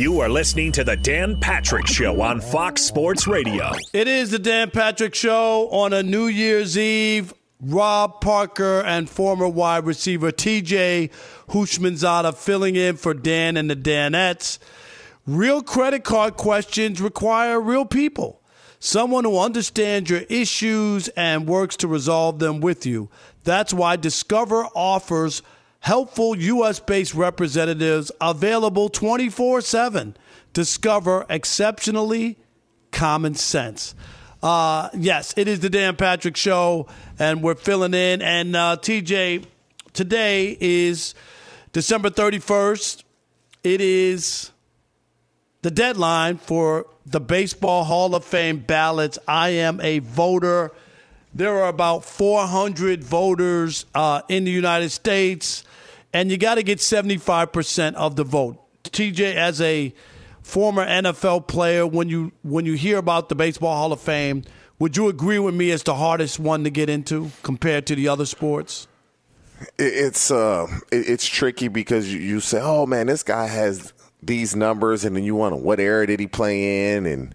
[0.00, 3.70] You are listening to the Dan Patrick Show on Fox Sports Radio.
[3.92, 7.34] It is the Dan Patrick Show on a New Year's Eve.
[7.60, 11.10] Rob Parker and former wide receiver TJ
[11.50, 14.58] Houshmandzadeh filling in for Dan and the Danettes.
[15.26, 18.40] Real credit card questions require real people.
[18.78, 23.10] Someone who understands your issues and works to resolve them with you.
[23.44, 25.42] That's why Discover offers
[25.80, 26.80] helpful U.S.
[26.80, 30.16] based representatives available 24 7.
[30.52, 32.38] Discover exceptionally
[32.90, 33.94] common sense.
[34.42, 36.86] Uh, yes, it is the Dan Patrick Show,
[37.18, 38.22] and we're filling in.
[38.22, 39.44] And uh, TJ,
[39.92, 41.14] today is
[41.72, 43.04] December 31st.
[43.62, 44.50] It is
[45.62, 49.18] the deadline for the Baseball Hall of Fame ballots.
[49.28, 50.72] I am a voter.
[51.34, 55.64] There are about 400 voters uh, in the United States,
[56.12, 58.58] and you got to get 75% of the vote.
[58.84, 59.94] TJ, as a
[60.42, 64.42] former NFL player, when you when you hear about the Baseball Hall of Fame,
[64.78, 68.08] would you agree with me it's the hardest one to get into compared to the
[68.08, 68.88] other sports?
[69.78, 75.14] It's uh, it's tricky because you say, "Oh man, this guy has these numbers," and
[75.14, 77.34] then you want wonder what era did he play in, and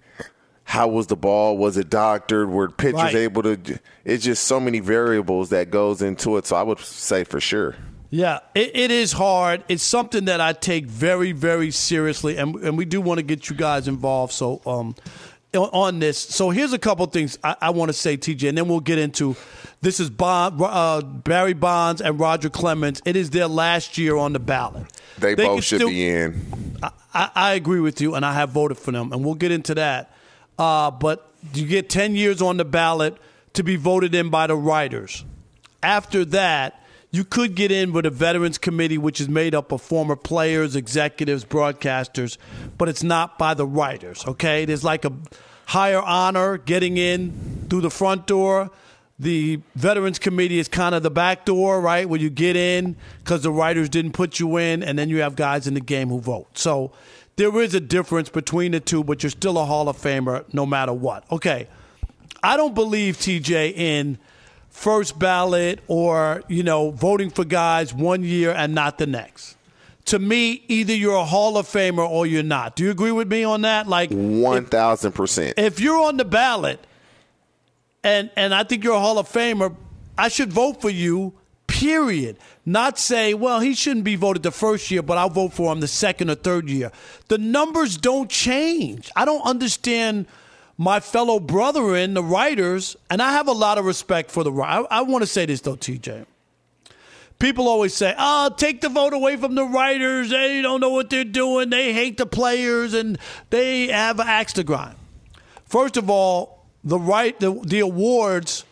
[0.63, 1.55] how was the ball?
[1.55, 2.49] Was it doctored?
[2.49, 3.15] Were pitchers right.
[3.15, 3.79] able to?
[4.03, 6.47] It's just so many variables that goes into it.
[6.47, 7.75] So I would say for sure.
[8.09, 9.63] Yeah, it, it is hard.
[9.67, 13.49] It's something that I take very, very seriously, and and we do want to get
[13.49, 14.33] you guys involved.
[14.33, 14.95] So, um,
[15.53, 18.67] on this, so here's a couple things I, I want to say, TJ, and then
[18.67, 19.35] we'll get into.
[19.81, 23.01] This is Bond, uh, Barry Bonds and Roger Clemens.
[23.05, 24.87] It is their last year on the ballot.
[25.19, 26.77] They, they both should still, be in.
[27.13, 29.75] I, I, agree with you, and I have voted for them, and we'll get into
[29.75, 30.11] that.
[30.57, 33.17] Uh, but you get 10 years on the ballot
[33.53, 35.23] to be voted in by the writers.
[35.83, 36.83] After that,
[37.15, 40.75] you could get in with a veterans committee, which is made up of former players,
[40.75, 42.37] executives, broadcasters,
[42.77, 44.25] but it's not by the writers.
[44.27, 45.13] Okay, there's like a
[45.67, 48.69] higher honor getting in through the front door.
[49.17, 53.43] The veterans committee is kind of the back door, right, where you get in because
[53.43, 56.19] the writers didn't put you in, and then you have guys in the game who
[56.19, 56.57] vote.
[56.57, 56.91] So
[57.37, 60.65] there is a difference between the two, but you're still a Hall of Famer no
[60.65, 61.23] matter what.
[61.31, 61.69] Okay,
[62.43, 64.17] I don't believe TJ in
[64.75, 69.55] first ballot or, you know, voting for guys one year and not the next.
[70.05, 72.75] To me, either you're a Hall of Famer or you're not.
[72.75, 73.87] Do you agree with me on that?
[73.87, 75.53] Like 1000%.
[75.57, 76.85] If, if you're on the ballot
[78.03, 79.75] and and I think you're a Hall of Famer,
[80.17, 81.33] I should vote for you.
[81.67, 82.37] Period.
[82.65, 85.79] Not say, well, he shouldn't be voted the first year, but I'll vote for him
[85.79, 86.91] the second or third year.
[87.29, 89.09] The numbers don't change.
[89.15, 90.27] I don't understand
[90.77, 94.81] my fellow brethren, the writers, and I have a lot of respect for the I,
[94.89, 96.25] I want to say this though, TJ.
[97.37, 100.29] People always say, "Oh, take the vote away from the writers.
[100.29, 101.69] They don't know what they're doing.
[101.69, 103.17] They hate the players, and
[103.49, 104.95] they have an axe to grind."
[105.65, 108.63] First of all, the right the, the awards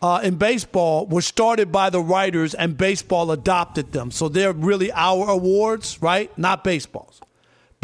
[0.00, 4.10] uh, in baseball were started by the writers, and baseball adopted them.
[4.10, 6.36] So they're really our awards, right?
[6.38, 7.20] Not baseball's.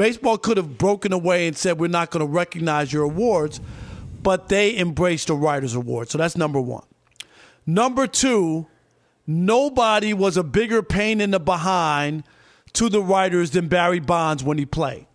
[0.00, 3.60] Baseball could have broken away and said, we're not going to recognize your awards,
[4.22, 6.08] but they embraced the Writers' Award.
[6.08, 6.86] So that's number one.
[7.66, 8.66] Number two,
[9.26, 12.24] nobody was a bigger pain in the behind
[12.72, 15.06] to the writers than Barry Bonds when he played.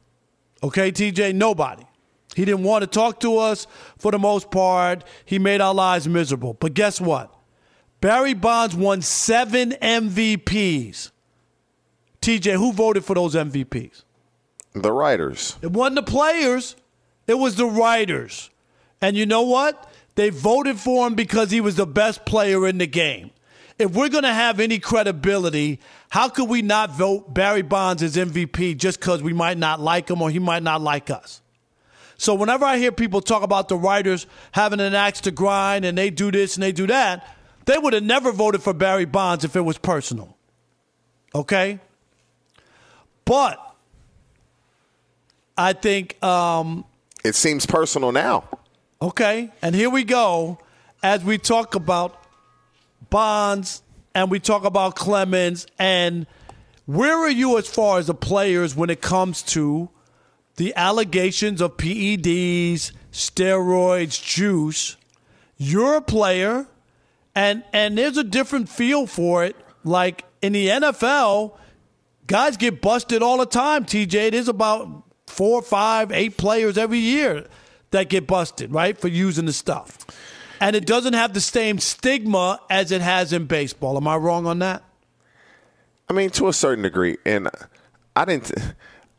[0.62, 1.34] Okay, TJ?
[1.34, 1.88] Nobody.
[2.36, 3.66] He didn't want to talk to us
[3.98, 5.04] for the most part.
[5.26, 6.54] He made our lives miserable.
[6.54, 7.34] But guess what?
[8.02, 11.10] Barry Bonds won seven MVPs.
[12.22, 14.05] TJ, who voted for those MVPs?
[14.76, 15.56] The writers.
[15.62, 16.76] It wasn't the players,
[17.28, 18.50] it was the writers.
[19.02, 19.92] And you know what?
[20.16, 23.32] They voted for him because he was the best player in the game.
[23.78, 28.16] If we're going to have any credibility, how could we not vote Barry Bonds as
[28.16, 31.42] MVP just because we might not like him or he might not like us?
[32.18, 35.98] So whenever I hear people talk about the writers having an axe to grind and
[35.98, 37.28] they do this and they do that,
[37.66, 40.38] they would have never voted for Barry Bonds if it was personal.
[41.34, 41.80] Okay?
[43.26, 43.60] But
[45.58, 46.22] I think.
[46.24, 46.86] Um,
[47.24, 48.44] it seems personal now.
[49.02, 50.60] Okay, and here we go
[51.04, 52.24] as we talk about
[53.10, 56.26] Bonds and we talk about Clemens and
[56.86, 59.90] where are you as far as the players when it comes to
[60.58, 64.96] the allegations of PEDs, steroids, juice?
[65.58, 66.68] You're a player,
[67.34, 69.56] and and there's a different feel for it.
[69.84, 71.58] Like in the NFL,
[72.28, 73.86] guys get busted all the time.
[73.86, 77.46] TJ, it is about four, five, eight players every year
[77.92, 80.06] that get busted, right, for using the stuff.
[80.62, 83.98] And it doesn't have the same stigma as it has in baseball.
[83.98, 84.84] Am I wrong on that?
[86.10, 87.18] I mean, to a certain degree.
[87.26, 87.50] And
[88.16, 88.52] I didn't,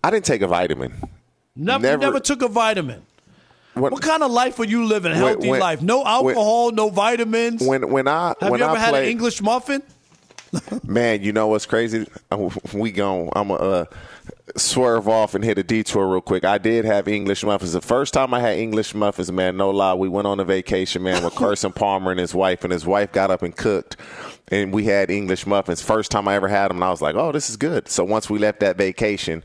[0.03, 0.93] I didn't take a vitamin
[1.59, 3.03] Never, Never- never took a vitamin.
[3.73, 5.13] When, What kind of life are you living?
[5.13, 5.81] A healthy when- life.
[5.83, 7.63] No alcohol, no vitamins.
[7.63, 9.83] when when I Have when you ever I had played, an English muffin?
[10.85, 12.07] Man, you know what's crazy?
[12.73, 13.85] We gon' I'm gonna uh,
[14.57, 16.45] swerve off and hit a detour real quick.
[16.45, 17.73] I did have English muffins.
[17.73, 21.03] The first time I had English muffins, man, no lie, we went on a vacation,
[21.03, 23.97] man, with Carson Palmer and his wife, and his wife got up and cooked,
[24.49, 25.83] and we had English muffins.
[25.83, 27.89] First time I ever had them, and I was like, oh, this is good.
[27.89, 29.45] So once we left that vacation.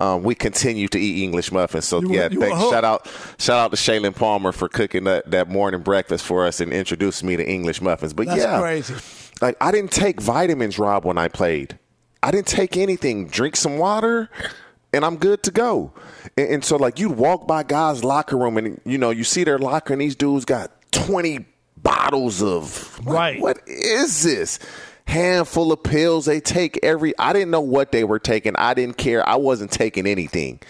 [0.00, 1.84] Um, we continued to eat English muffins.
[1.84, 5.30] So You yeah, you thanks, shout out shout out to Shaelyn Palmer for cooking that,
[5.30, 8.14] that morning breakfast for us and introducing me to English muffins.
[8.14, 8.94] But That's yeah, crazy.
[9.40, 11.78] Like I didn't take vitamins, Rob, when I played.
[12.22, 13.28] I didn't take anything.
[13.28, 14.28] Drink some water,
[14.92, 15.92] and I'm good to go.
[16.36, 19.44] And, and so, like, you'd walk by guys' locker room, and you know, you see
[19.44, 21.46] their locker, and these dudes got 20
[21.78, 23.40] bottles of what- Right.
[23.40, 24.58] What is this?
[25.06, 27.18] Handful of pills they take every.
[27.18, 28.54] I didn't know what they were taking.
[28.56, 29.26] I didn't care.
[29.28, 30.60] I wasn't taking anything.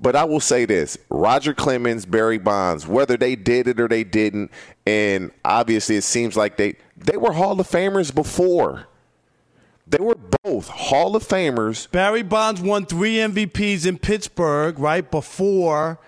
[0.00, 4.02] But I will say this Roger Clemens, Barry Bonds, whether they did it or they
[4.04, 4.50] didn't,
[4.86, 8.86] and obviously it seems like they they were Hall of Famers before.
[9.86, 11.90] They were both Hall of Famers.
[11.90, 15.98] Barry Bonds won three MVPs in Pittsburgh right before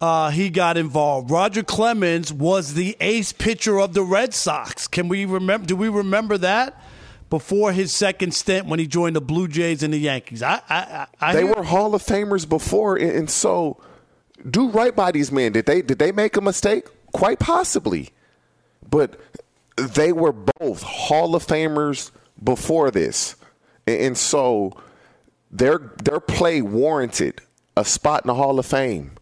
[0.00, 1.30] uh, he got involved.
[1.30, 4.88] Roger Clemens was the ace pitcher of the Red Sox.
[4.88, 5.66] Can we remember?
[5.66, 6.80] Do we remember that?
[7.28, 10.76] Before his second stint when he joined the Blue Jays and the Yankees, I, I,
[10.76, 13.78] I, I They were Hall of Famers before, and, and so
[14.48, 15.50] do right by these men.
[15.50, 16.86] Did they did they make a mistake?
[17.12, 18.10] Quite possibly,
[18.88, 19.18] but
[19.76, 22.10] they were both Hall of Famers
[22.42, 23.36] before this,
[23.86, 24.72] and, so
[25.50, 27.40] their their play warranted
[27.76, 29.12] a spot in the Hall of Fame.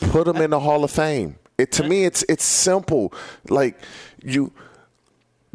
[0.00, 1.36] Put them in the Hall of Fame.
[1.58, 3.12] It to me, it's it's simple.
[3.48, 3.78] Like
[4.22, 4.52] you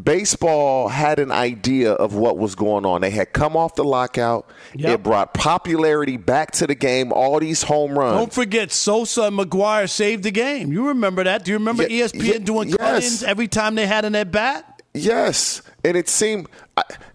[0.04, 3.02] baseball had an idea of what was going on.
[3.02, 4.50] They had come off the lockout.
[4.76, 4.92] Yep.
[4.92, 7.12] It brought popularity back to the game.
[7.12, 8.18] All these home runs.
[8.18, 10.72] Don't forget, Sosa and McGwire saved the game.
[10.72, 11.46] You remember that?
[11.46, 12.78] Do you remember Yeah, ESPN yeah, doing yes.
[12.78, 14.82] cut-ins every time they had an at bat?
[14.94, 16.48] Yes, and it seemed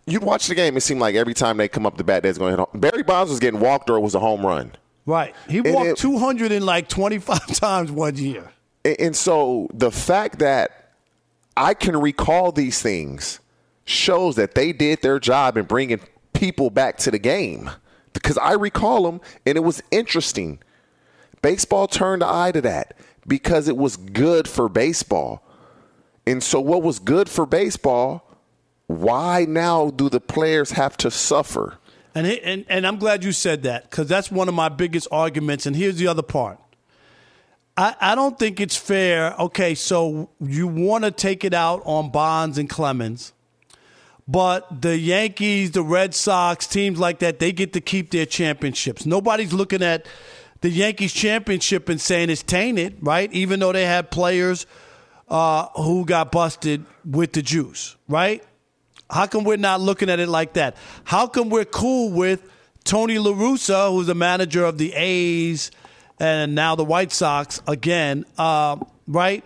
[0.06, 0.76] you'd watch the game.
[0.76, 2.69] It seemed like every time they come up the bat, they're going to hit.
[2.70, 2.81] Home.
[2.81, 4.72] Barry Bonds was getting walked or it was a home run.
[5.06, 5.34] Right.
[5.48, 8.52] He walked 200 and like 25 times one year.
[8.84, 10.83] And so the fact that
[11.56, 13.41] I can recall these things
[13.85, 16.01] shows that they did their job in bringing
[16.33, 17.71] people back to the game
[18.12, 20.59] because I recall them and it was interesting.
[21.43, 22.97] Baseball turned the eye to that
[23.27, 25.43] because it was good for baseball.
[26.27, 28.27] And so, what was good for baseball,
[28.87, 31.79] why now do the players have to suffer?
[32.15, 35.67] And, and and I'm glad you said that because that's one of my biggest arguments.
[35.67, 36.59] And here's the other part.
[37.76, 39.35] I, I don't think it's fair.
[39.38, 43.32] Okay, so you want to take it out on Bonds and Clemens,
[44.29, 49.05] but the Yankees, the Red Sox, teams like that, they get to keep their championships.
[49.05, 50.06] Nobody's looking at
[50.61, 53.31] the Yankees championship and saying it's tainted, right?
[53.32, 54.67] Even though they had players
[55.29, 58.43] uh, who got busted with the juice, right?
[59.11, 60.77] How come we're not looking at it like that?
[61.05, 62.49] How come we're cool with
[62.85, 65.70] Tony La Russa, who's the manager of the A's
[66.19, 68.76] and now the White Sox again, uh,
[69.06, 69.44] right?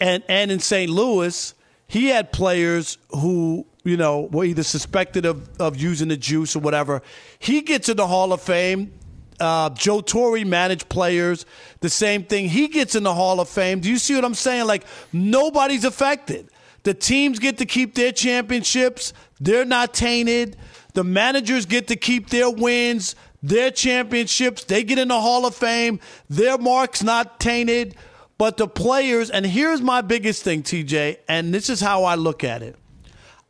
[0.00, 0.90] And and in St.
[0.90, 1.54] Louis,
[1.86, 6.60] he had players who you know were either suspected of of using the juice or
[6.60, 7.02] whatever.
[7.38, 8.92] He gets in the Hall of Fame.
[9.38, 11.46] Uh, Joe Torre managed players.
[11.80, 12.48] The same thing.
[12.48, 13.80] He gets in the Hall of Fame.
[13.80, 14.66] Do you see what I'm saying?
[14.66, 16.48] Like nobody's affected.
[16.82, 19.12] The teams get to keep their championships.
[19.40, 20.56] They're not tainted.
[20.94, 24.64] The managers get to keep their wins, their championships.
[24.64, 26.00] They get in the Hall of Fame.
[26.28, 27.94] Their mark's not tainted.
[28.38, 32.42] But the players, and here's my biggest thing, TJ, and this is how I look
[32.42, 32.74] at it.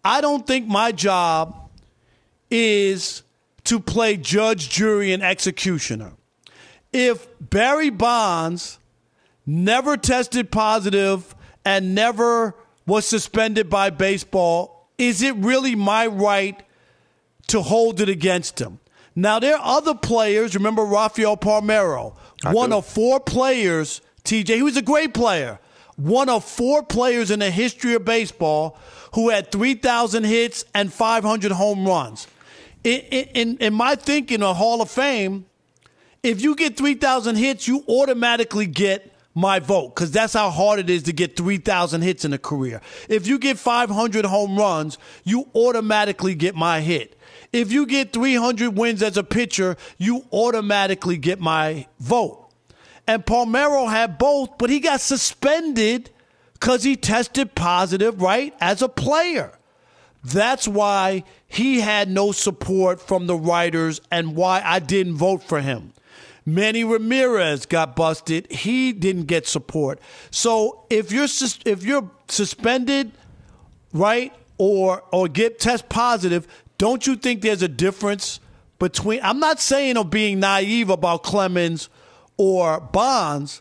[0.05, 1.71] I don't think my job
[2.51, 3.23] is
[3.65, 6.13] to play judge, jury, and executioner.
[6.93, 8.81] If Barry Bonds
[9.47, 16.61] never tested positive and never was suspended by baseball, is it really my right
[17.47, 18.80] to hold it against him?
[19.14, 20.55] Now, there are other players.
[20.55, 22.14] Remember Rafael Palmeiro,
[22.45, 22.76] one do.
[22.76, 25.59] of four players, TJ, he was a great player,
[25.97, 28.79] one of four players in the history of baseball
[29.14, 32.26] who had 3,000 hits and 500 home runs.
[32.85, 35.47] In, in, in my thinking, a Hall of Fame,
[36.23, 40.90] if you get 3,000 hits, you automatically get my vote because that's how hard it
[40.90, 42.81] is to get 3,000 hits in a career.
[43.09, 47.17] If you get 500 home runs, you automatically get my hit.
[47.52, 52.49] If you get 300 wins as a pitcher, you automatically get my vote.
[53.07, 56.11] And Palmeiro had both, but he got suspended
[56.54, 59.52] because he tested positive, right, as a player.
[60.23, 65.61] That's why he had no support from the writers and why I didn't vote for
[65.61, 65.92] him.
[66.45, 68.50] Manny Ramirez got busted.
[68.50, 69.99] He didn't get support.
[70.30, 71.28] So if you're
[71.64, 73.12] if you're suspended,
[73.92, 76.47] right, or or get test positive,
[76.81, 78.41] don't you think there's a difference
[78.79, 79.21] between?
[79.23, 81.91] I'm not saying of being naive about Clemens
[82.39, 83.61] or Bonds,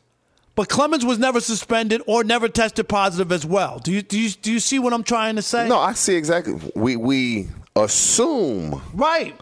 [0.56, 3.80] but Clemens was never suspended or never tested positive as well.
[3.80, 5.68] Do you do you do you see what I'm trying to say?
[5.68, 6.54] No, I see exactly.
[6.76, 9.36] We we assume Right.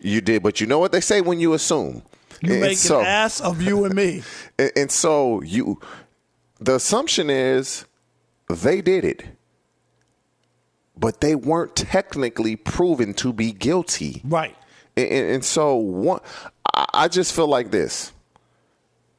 [0.00, 2.02] you did, but you know what they say when you assume.
[2.40, 4.22] You And make so- an ass of you and me.
[4.58, 5.80] And, and so you,
[6.60, 7.84] the assumption is
[8.48, 9.24] they did it,
[10.96, 14.22] but they weren't technically proven to be guilty.
[14.24, 14.56] Right.
[14.96, 16.20] And, and, so one,
[16.72, 18.12] I, just feel like this.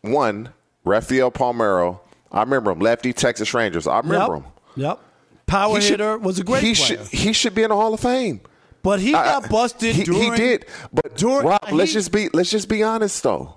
[0.01, 0.49] One,
[0.85, 1.99] Rafael Palmeiro,
[2.31, 3.87] I remember him, lefty Texas Rangers.
[3.87, 4.43] I remember yep.
[4.43, 4.51] him.
[4.75, 4.99] Yep.
[5.47, 7.03] Power He should- hitter was a great he player.
[7.03, 8.39] Should, he should be in the Hall of Fame.
[8.81, 12.29] but he I- got busted He, during he did, but during- Rob, let's just be
[12.33, 13.55] let's just be honest though.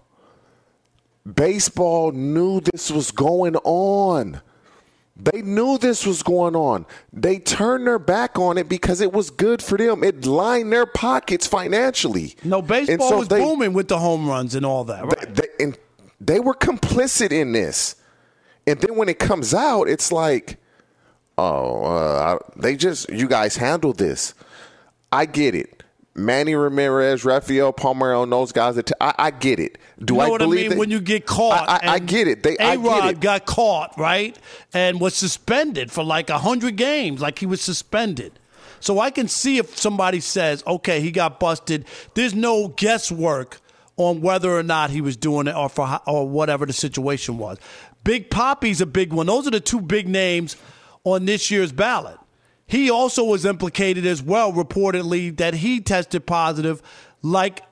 [1.32, 4.40] Baseball knew this was going on.
[5.18, 6.86] They knew this was going on.
[7.12, 10.04] They turned their back on it because it was good for them.
[10.04, 12.36] It lined their pockets financially.
[12.44, 15.04] No, baseball so was they- booming with the home runs and all that.
[15.04, 15.34] Right.
[15.34, 15.76] they, and
[16.20, 17.96] they were complicit in this.
[18.66, 20.58] And then when it comes out, it's like,
[21.36, 24.34] oh, uh, they just, you guys handled this.
[25.10, 25.77] I get it.
[26.18, 28.76] Manny Ramirez, Rafael Palmeiro, and those guys.
[28.76, 29.78] That I I get it.
[30.04, 30.70] Do you know I what I mean?
[30.70, 32.42] that- when you get caught, I, I, I get it.
[32.42, 34.38] They, A-Rod got caught, right,
[34.72, 37.20] and was suspended for like hundred games.
[37.20, 38.38] Like he was suspended.
[38.80, 41.84] So I can see if somebody says, "Okay, he got busted."
[42.14, 43.60] There's no guesswork
[43.96, 47.58] on whether or not he was doing it or for or whatever the situation was.
[48.04, 49.26] Big Papi's a big one.
[49.26, 50.56] Those are the two big names
[51.04, 52.18] on this year's ballot.
[52.68, 56.82] He also was implicated as well, reportedly, that he tested positive,
[57.22, 57.62] like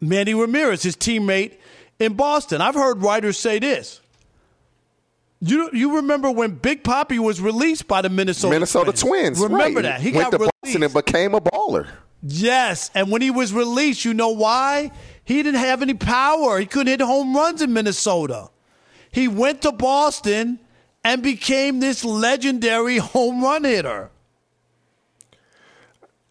[0.00, 1.58] Manny Ramirez, his teammate
[1.98, 2.62] in Boston.
[2.62, 4.00] I've heard writers say this.
[5.40, 9.38] You you remember when Big Papi was released by the Minnesota Minnesota Twins.
[9.38, 9.82] Remember right.
[9.82, 10.96] that he went got to Boston released.
[10.96, 11.86] and became a baller.
[12.22, 14.90] Yes, and when he was released, you know why?
[15.22, 16.58] He didn't have any power.
[16.58, 18.48] He couldn't hit home runs in Minnesota.
[19.12, 20.58] He went to Boston
[21.04, 24.10] and became this legendary home run hitter.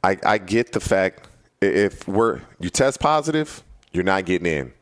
[0.05, 1.27] I, I get the fact
[1.61, 4.73] if we're you test positive, you're not getting in.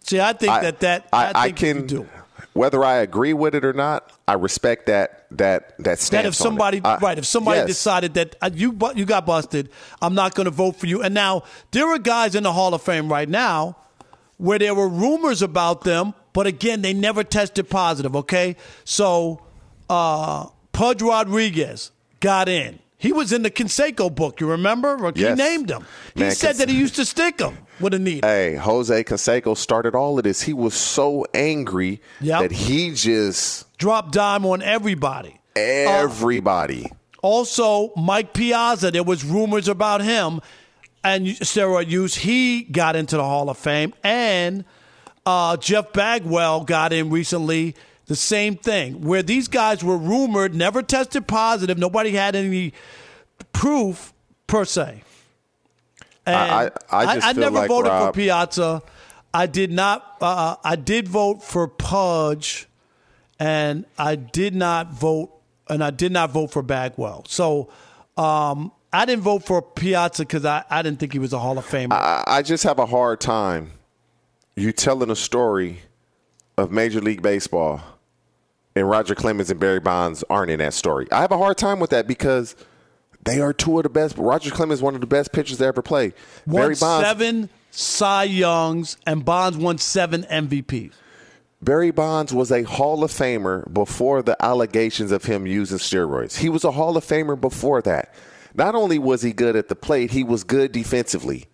[0.00, 2.08] See, I think I, that that I, I think can do.
[2.52, 4.12] whether I agree with it or not.
[4.28, 6.10] I respect that that that stance.
[6.10, 7.66] that if somebody I- right if somebody yes.
[7.66, 9.70] decided that uh, you you got busted
[10.00, 11.42] i'm not going to vote for you and now
[11.72, 13.76] there are guys in the hall of fame right now
[14.36, 19.42] where there were rumors about them but again they never tested positive okay so
[19.90, 25.38] uh pudge rodriguez got in he was in the Canseco book you remember he Yes.
[25.38, 25.84] named him
[26.14, 29.56] he Man, said that he used to stick him with a needle Hey, Jose Canseco
[29.56, 30.42] started all of this.
[30.42, 32.40] He was so angry Yep.
[32.42, 36.90] that he just dropped dime on everybody everybody.
[37.22, 40.40] Also, Mike Piazza, there was rumors about him
[41.02, 42.14] and steroid use.
[42.16, 43.94] He got into the Hall of Fame.
[44.02, 44.64] And
[45.24, 47.74] uh, Jeff Bagwell got in recently.
[48.06, 51.78] The same thing, where these guys were rumored, never tested positive.
[51.78, 52.74] Nobody had any
[53.52, 54.12] proof
[54.46, 55.02] per se.
[56.26, 58.82] And I- I just feel never like, voted for Piazza.
[59.32, 60.16] I did not.
[60.20, 62.68] Uh, I did vote for Pudge,
[63.38, 65.30] and I did not vote,
[65.68, 67.24] and I did not vote for Bagwell.
[67.28, 67.68] So
[68.16, 71.58] um, I didn't vote for Piazza because I, I didn't think he was a Hall
[71.58, 71.92] of Famer.
[71.94, 73.72] I, I just have a hard time
[74.56, 75.80] you telling a story
[76.56, 77.80] of Major League Baseball
[78.76, 81.06] and Roger Clemens and Barry Bonds aren't in that story.
[81.12, 82.56] I have a hard time with that because
[83.24, 84.16] they are two of the best.
[84.18, 86.12] Roger Clemens one of the best pitchers to ever play.
[86.46, 90.92] won Barry Bonds seven Cy Youngs, and Bonds won seven MVPs.
[91.62, 96.36] Barry Bonds was a Hall of Famer before the allegations of him using steroids.
[96.36, 98.14] He was a Hall of Famer before that.
[98.54, 101.46] Not only was he good at the plate, he was good defensively.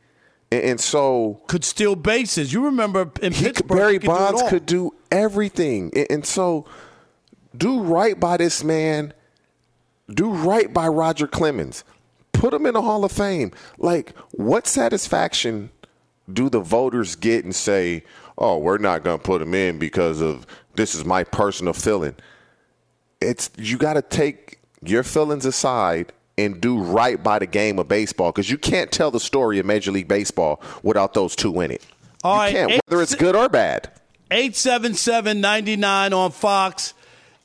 [0.50, 2.52] And, and so Could steal bases.
[2.52, 4.48] You remember in he could, Pittsburgh, Barry could do Bonds all.
[4.48, 5.92] could do everything.
[5.94, 6.66] And, and so
[7.56, 9.12] do right by this man.
[10.12, 11.84] Do right by Roger Clemens.
[12.32, 13.52] Put him in the Hall of Fame.
[13.78, 15.70] Like, what satisfaction
[16.32, 18.04] do the voters get and say,
[18.38, 22.16] oh, we're not going to put him in because of this is my personal feeling?
[23.20, 27.86] It's you got to take your feelings aside and do right by the game of
[27.86, 31.70] baseball because you can't tell the story of Major League Baseball without those two in
[31.70, 31.84] it.
[32.24, 33.90] All you right, can't, eight- whether it's good or bad.
[34.30, 36.94] 877-99 on Fox.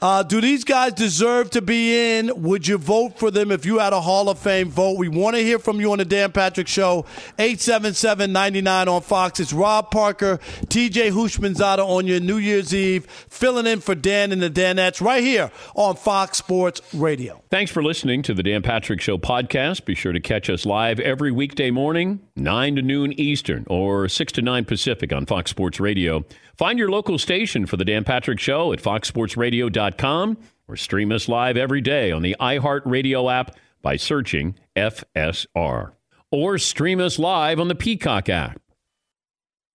[0.05, 2.43] Uh, do these guys deserve to be in?
[2.43, 4.99] Would you vote for them if you had a Hall of Fame vote?
[4.99, 7.05] We want to hear from you on the Dan Patrick Show,
[7.39, 9.39] 877-99 on Fox.
[9.39, 14.43] It's Rob Parker, TJ Houshmandzadeh on your New Year's Eve, filling in for Dan and
[14.43, 17.41] the Danettes right here on Fox Sports Radio.
[17.49, 19.85] Thanks for listening to the Dan Patrick Show podcast.
[19.85, 24.33] Be sure to catch us live every weekday morning, 9 to noon Eastern or 6
[24.33, 26.23] to 9 Pacific on Fox Sports Radio.
[26.57, 31.57] Find your local station for the Dan Patrick Show at foxsportsradio.com or stream us live
[31.57, 35.91] every day on the iHeartRadio app by searching FSR.
[36.31, 38.61] Or stream us live on the Peacock app.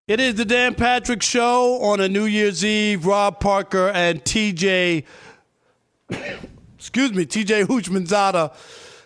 [0.09, 3.05] It is the Dan Patrick Show on a New Year's Eve.
[3.07, 5.05] Rob Parker and TJ,
[6.79, 8.55] excuse me, TJ Houshmandzadeh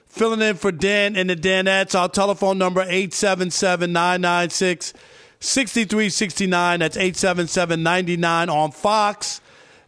[0.07, 1.99] filling in for Dan and the Danettes.
[1.99, 4.95] Our telephone number 877 996
[5.45, 6.81] 6369.
[6.81, 9.41] That's 877 99 on Fox.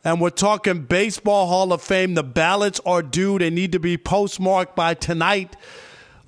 [0.04, 2.14] And we're talking Baseball Hall of Fame.
[2.14, 3.38] The ballots are due.
[3.38, 5.56] They need to be postmarked by tonight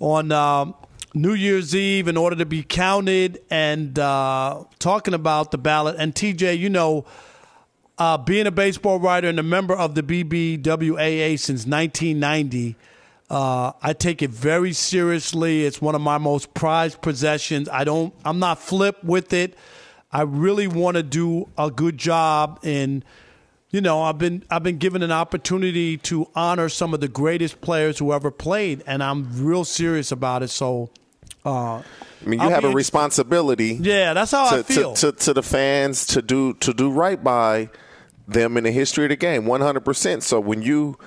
[0.01, 0.73] on uh,
[1.15, 3.41] New Year's Eve in order to be counted.
[3.51, 5.97] And uh, talking about the ballot.
[5.99, 7.05] And TJ, you know,
[7.99, 12.77] uh, being a baseball writer and a member of the BBWAA since 1990,
[13.31, 15.65] uh, I take it very seriously.
[15.65, 17.69] It's one of my most prized possessions.
[17.69, 18.15] I don't.
[18.25, 19.55] I'm not flip with it.
[20.11, 23.05] I really want to do a good job in.
[23.71, 27.61] You know, I've been I've been given an opportunity to honor some of the greatest
[27.61, 30.49] players who ever played, and I'm real serious about it.
[30.49, 30.89] So,
[31.45, 31.85] uh, I
[32.25, 33.79] mean, you I'll have a responsibility.
[33.79, 36.91] Yeah, that's how to, I feel to, to, to the fans to do to do
[36.91, 37.69] right by
[38.27, 39.81] them in the history of the game, 100.
[39.85, 40.99] percent So when you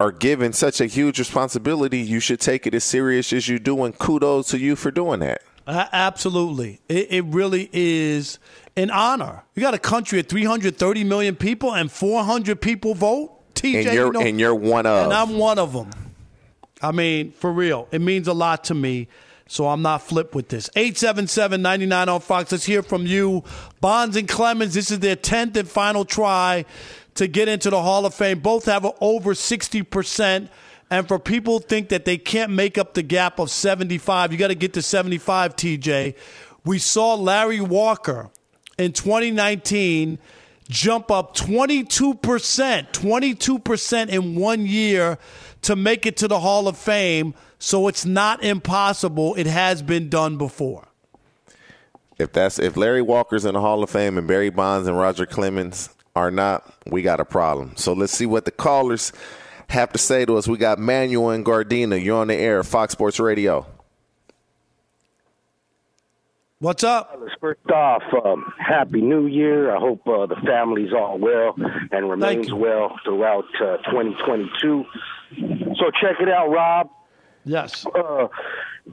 [0.00, 3.84] are given such a huge responsibility, you should take it as serious as you do,
[3.84, 5.42] and kudos to you for doing that.
[5.66, 6.80] Uh, absolutely.
[6.88, 8.38] It, it, really is
[8.76, 9.44] an honor.
[9.54, 13.36] You got a country of 330 million people and 400 people vote.
[13.54, 15.04] TJ, and you're, you know, and you're one of.
[15.04, 15.90] And I'm one of them.
[16.80, 17.86] I mean, for real.
[17.92, 19.08] It means a lot to me.
[19.46, 20.70] So I'm not flipped with this.
[20.76, 22.52] 877-99 on Fox.
[22.52, 23.42] Let's hear from you.
[23.80, 26.64] Bonds and Clemens, this is their 10th and final try
[27.20, 28.38] to get into the Hall of Fame.
[28.38, 30.48] Both have over 60%.
[30.90, 34.48] And for people think that they can't make up the gap of 75, you got
[34.48, 36.14] to get to 75, TJ.
[36.64, 38.30] We saw Larry Walker
[38.78, 40.18] in 2019
[40.70, 45.18] jump up 22%, 22% in one year
[45.60, 47.34] to make it to the Hall of Fame.
[47.58, 49.34] So it's not impossible.
[49.34, 50.88] It has been done before.
[52.16, 55.26] If that's if Larry Walker's in the Hall of Fame and Barry Bonds and Roger
[55.26, 57.72] Clemens are not, we got a problem.
[57.76, 59.12] So let's see what the callers
[59.68, 60.48] have to say to us.
[60.48, 62.02] We got Manuel and Gardena.
[62.02, 63.66] You're on the air, Fox Sports Radio.
[66.58, 67.18] What's up?
[67.40, 69.74] First off, um, Happy New Year.
[69.74, 71.54] I hope uh, the family's all well
[71.90, 74.84] and remains well throughout uh, 2022.
[75.78, 76.90] So check it out, Rob.
[77.44, 77.86] Yes.
[77.86, 78.28] Uh,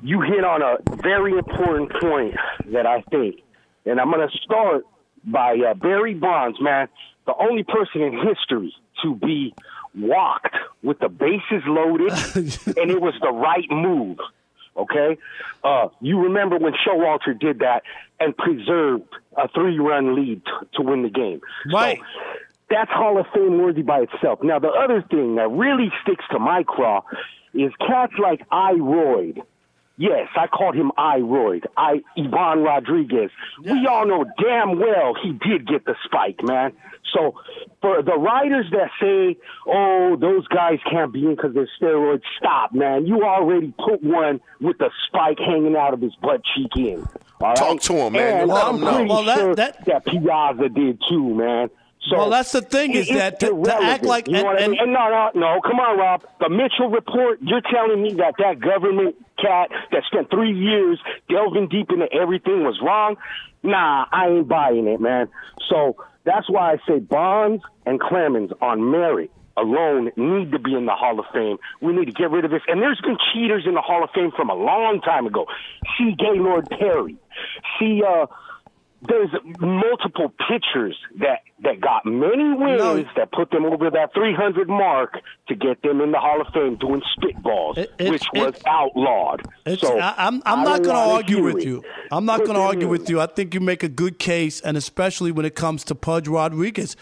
[0.01, 2.35] you hit on a very important point
[2.71, 3.41] that I think,
[3.85, 4.85] and I'm going to start
[5.27, 6.87] by uh, Barry Bonds, man,
[7.25, 9.53] the only person in history to be
[9.95, 14.17] walked with the bases loaded, and it was the right move.
[14.75, 15.17] Okay,
[15.63, 17.81] uh, you remember when Showalter did that
[18.19, 21.41] and preserved a three-run lead t- to win the game.
[21.71, 21.97] Right.
[21.97, 22.05] So
[22.69, 24.43] that's Hall of Fame worthy by itself.
[24.43, 27.01] Now, the other thing that really sticks to my craw
[27.53, 28.73] is cats like I.
[28.73, 29.41] Royd
[29.97, 31.65] Yes, I called him Iroid.
[31.75, 33.31] I Ivan Rodriguez.
[33.63, 33.73] Yeah.
[33.73, 36.73] We all know damn well he did get the spike, man.
[37.13, 37.33] So
[37.81, 42.73] for the writers that say, "Oh, those guys can't be in because they're steroids," stop,
[42.73, 43.07] man.
[43.07, 47.07] You already put one with the spike hanging out of his butt cheek in.
[47.41, 47.81] All Talk right?
[47.81, 48.41] to him, man.
[48.43, 51.69] And I'm pretty well, that, sure that, that Piazza did too, man.
[52.09, 54.79] So well, that's the thing is that to, to, act like and, mean?
[54.79, 55.61] and, no, no, no.
[55.61, 56.23] Come on, Rob.
[56.39, 57.39] The Mitchell report.
[57.41, 62.63] You're telling me that that government cat that spent three years delving deep into everything
[62.63, 63.17] was wrong?
[63.63, 65.27] Nah, I ain't buying it, man.
[65.69, 70.85] So that's why I say Bonds and Clemens on merit alone need to be in
[70.85, 71.57] the Hall of Fame.
[71.81, 72.61] We need to get rid of this.
[72.67, 75.47] And there's been cheaters in the Hall of Fame from a long time ago.
[75.97, 77.17] See Gaylord Perry.
[77.79, 78.27] See uh
[79.01, 79.29] there's
[79.59, 83.03] multiple pitchers that that got many wins no.
[83.15, 86.75] that put them over that 300 mark to get them in the Hall of Fame
[86.77, 89.41] doing spitballs, it, it, which was it, outlawed.
[89.77, 91.83] so I, I'm I'm not going to argue with you.
[92.11, 93.21] I'm not going to argue with you.
[93.21, 96.95] I think you make a good case, and especially when it comes to Pudge Rodriguez,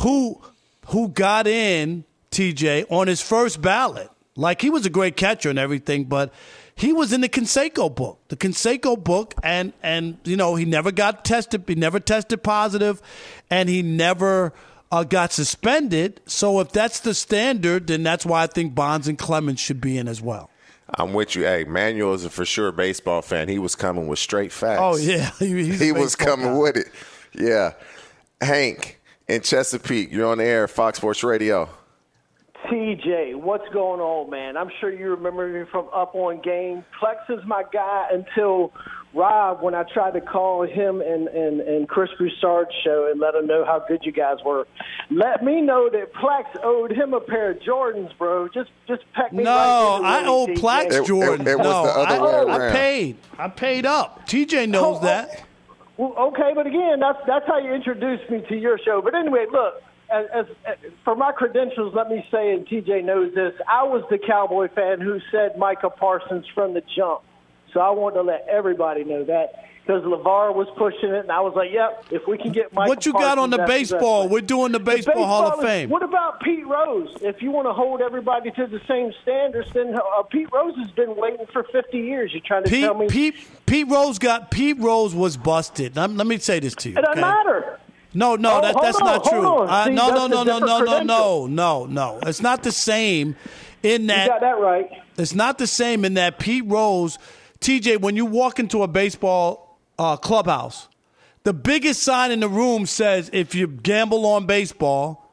[0.00, 0.40] who
[0.88, 4.10] who got in TJ on his first ballot.
[4.36, 6.32] Like he was a great catcher and everything, but
[6.78, 10.92] he was in the Canseco book, the Canseco book, and and you know he never
[10.92, 13.02] got tested, he never tested positive,
[13.50, 14.52] and he never
[14.92, 16.20] uh, got suspended.
[16.26, 19.98] So if that's the standard, then that's why I think Bonds and Clemens should be
[19.98, 20.50] in as well.
[20.94, 21.42] I'm with you.
[21.42, 23.48] Hey, Manuel is a for sure baseball fan.
[23.48, 24.80] He was coming with straight facts.
[24.80, 26.58] Oh yeah, he, he was coming guy.
[26.58, 26.86] with it.
[27.34, 27.72] Yeah,
[28.40, 31.68] Hank in Chesapeake, you're on the air, Fox Sports Radio.
[32.70, 34.56] TJ, what's going on, man?
[34.56, 36.84] I'm sure you remember me from Up on Game.
[37.00, 38.72] Plex is my guy until
[39.14, 43.34] Rob, when I tried to call him and, and, and Chris Broussard's show and let
[43.34, 44.66] him know how good you guys were.
[45.10, 48.48] Let me know that Plex owed him a pair of Jordans, bro.
[48.48, 51.40] Just just peck me No, right I owe Plex Jordans.
[51.40, 53.16] It, it, it no, I, I, paid.
[53.38, 54.28] I paid up.
[54.28, 55.44] TJ knows oh, oh, that.
[55.96, 59.00] Well, okay, but again, that's that's how you introduced me to your show.
[59.02, 63.54] But anyway, look, as, as, for my credentials, let me say, and TJ knows this,
[63.68, 67.22] I was the Cowboy fan who said Micah Parsons from the jump.
[67.72, 71.40] So I wanted to let everybody know that because LeVar was pushing it, and I
[71.40, 74.28] was like, "Yep, if we can get Micah What you got on the baseball?
[74.28, 75.88] We're doing the baseball, the baseball, Hall of Fame.
[75.88, 77.16] What about Pete Rose?
[77.22, 80.90] If you want to hold everybody to the same standards, then uh, Pete Rose has
[80.90, 82.32] been waiting for 50 years.
[82.32, 85.96] You're trying to Pete, tell me Pete Pete Rose got Pete Rose was busted.
[85.96, 86.98] Let, let me say this to you.
[86.98, 87.20] It doesn't okay?
[87.22, 87.77] matter.
[88.18, 89.58] No, no, oh, that, that's on, not true.
[89.58, 92.18] Uh, See, no, no, no, no, no, no, no, no, no.
[92.22, 93.36] It's not the same
[93.84, 94.24] in that.
[94.24, 94.90] You got that right.
[95.16, 97.16] It's not the same in that Pete Rose,
[97.60, 100.88] TJ, when you walk into a baseball uh, clubhouse,
[101.44, 105.32] the biggest sign in the room says if you gamble on baseball,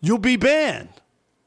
[0.00, 0.88] you'll be banned.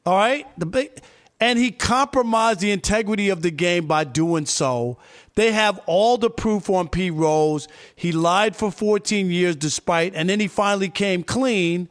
[0.04, 0.46] All right?
[0.58, 1.00] The big
[1.40, 4.98] and he compromised the integrity of the game by doing so.
[5.36, 7.66] They have all the proof on Pete Rose.
[7.96, 11.88] He lied for 14 years despite, and then he finally came clean.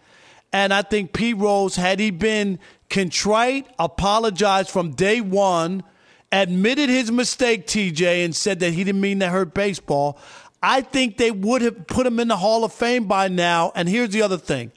[0.54, 5.84] And I think Pete Rose, had he been contrite, apologized from day one,
[6.32, 10.18] admitted his mistake, TJ, and said that he didn't mean to hurt baseball,
[10.62, 13.72] I think they would have put him in the Hall of Fame by now.
[13.76, 14.72] And here's the other thing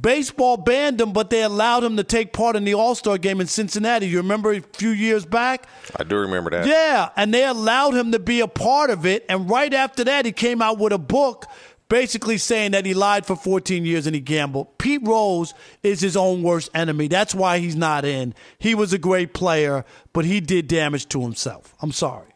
[0.00, 3.40] Baseball banned him, but they allowed him to take part in the All Star game
[3.42, 4.06] in Cincinnati.
[4.08, 5.66] You remember a few years back?
[5.96, 6.66] I do remember that.
[6.66, 9.26] Yeah, and they allowed him to be a part of it.
[9.28, 11.44] And right after that, he came out with a book
[11.92, 14.78] basically saying that he lied for 14 years and he gambled.
[14.78, 15.52] Pete Rose
[15.82, 17.06] is his own worst enemy.
[17.06, 18.34] That's why he's not in.
[18.58, 21.74] He was a great player, but he did damage to himself.
[21.82, 22.28] I'm sorry.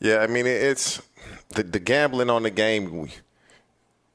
[0.00, 1.00] Yeah, I mean, it's
[1.50, 3.08] the, the gambling on the game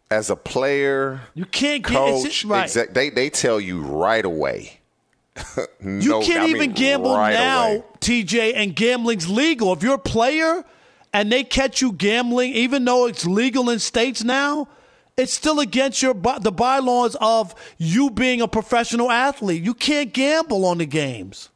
[0.10, 2.70] as a player, you can't get coach, right.
[2.91, 4.80] They they tell you right away.
[5.80, 7.84] no, you can't I even mean, gamble right now, away.
[8.00, 9.74] TJ, and gambling's legal.
[9.74, 10.63] If you're a player
[11.13, 14.67] and they catch you gambling, even though it's legal in states now,
[15.15, 19.63] it's still against your the bylaws of you being a professional athlete.
[19.63, 21.50] You can't gamble on the games.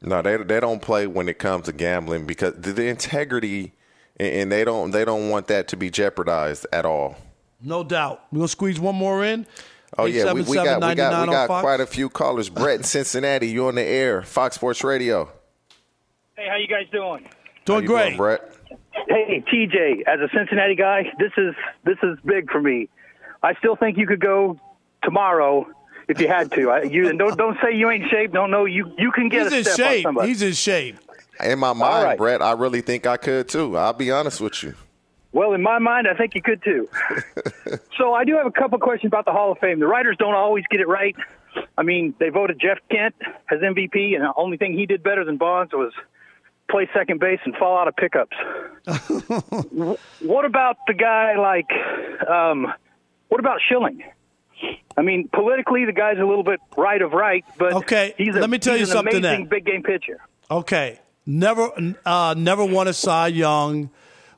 [0.00, 3.72] No, they they don't play when it comes to gambling because the, the integrity
[4.18, 7.16] and they don't they don't want that to be jeopardized at all.
[7.62, 8.24] No doubt.
[8.32, 9.46] We're gonna squeeze one more in.
[9.98, 12.48] Oh yeah, we, we got we got we oh got quite a few callers.
[12.48, 15.30] Brett in Cincinnati, you on the air, Fox Sports Radio.
[16.34, 17.28] Hey, how you guys doing?
[17.66, 18.52] Doing great, doing, Brett.
[19.08, 22.88] Hey, TJ, as a Cincinnati guy, this is this is big for me.
[23.42, 24.58] I still think you could go
[25.02, 25.66] tomorrow
[26.08, 26.70] if you had to.
[26.70, 28.32] I, you don't don't say you ain't shape.
[28.32, 29.96] Don't know you you can get He's a in step shape.
[29.98, 30.28] on somebody.
[30.28, 30.96] He's in shape.
[31.40, 32.18] In my mind, right.
[32.18, 33.76] Brett, I really think I could too.
[33.76, 34.74] I'll be honest with you.
[35.32, 36.88] Well, in my mind, I think you could too.
[37.98, 39.80] so I do have a couple questions about the Hall of Fame.
[39.80, 41.16] The writers don't always get it right.
[41.76, 43.14] I mean, they voted Jeff Kent
[43.50, 45.92] as MVP, and the only thing he did better than Bonds was
[46.70, 48.36] play second base and fall out of pickups.
[50.20, 51.70] what about the guy like,
[52.28, 52.72] um,
[53.28, 54.02] what about Schilling?
[54.96, 58.14] I mean, politically, the guy's a little bit right of right, but okay.
[58.16, 59.16] He's a, let me tell you something.
[59.16, 59.48] Amazing then.
[59.48, 60.18] big game pitcher.
[60.50, 61.70] Okay, never,
[62.04, 63.90] uh, never won a Cy Young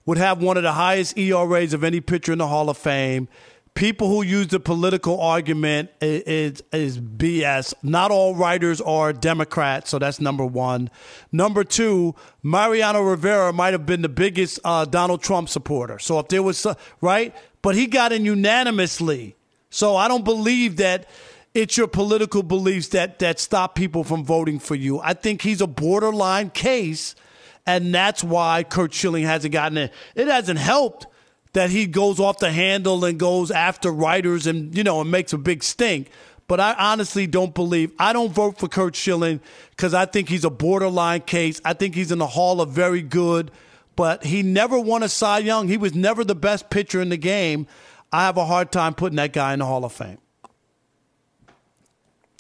[0.07, 3.29] would have one of the highest ERAs of any pitcher in the Hall of Fame.
[3.75, 7.75] People who use the political argument is, is, BS.
[7.83, 10.91] Not all writers are Democrats, so that's number one.
[11.33, 15.99] Number two, Mariano Rivera might have been the biggest uh, Donald Trump supporter.
[15.99, 16.65] So if there was,
[17.01, 17.35] right?
[17.63, 19.35] But he got in unanimously.
[19.71, 21.09] So I don't believe that
[21.53, 25.01] it's your political beliefs that, that stop people from voting for you.
[25.01, 27.17] I think he's a borderline case
[27.67, 29.93] and that's why Curt Schilling hasn't gotten it.
[30.15, 31.07] It hasn't helped
[31.55, 35.33] that he goes off the handle and goes after writers and you know and makes
[35.33, 36.11] a big stink.
[36.47, 40.45] But I honestly don't believe I don't vote for Curt Schilling because I think he's
[40.45, 41.61] a borderline case.
[41.65, 43.51] I think he's in the Hall of Very Good,
[43.97, 45.69] but he never won a Cy Young.
[45.69, 47.67] He was never the best pitcher in the game.
[48.13, 50.19] I have a hard time putting that guy in the Hall of Fame.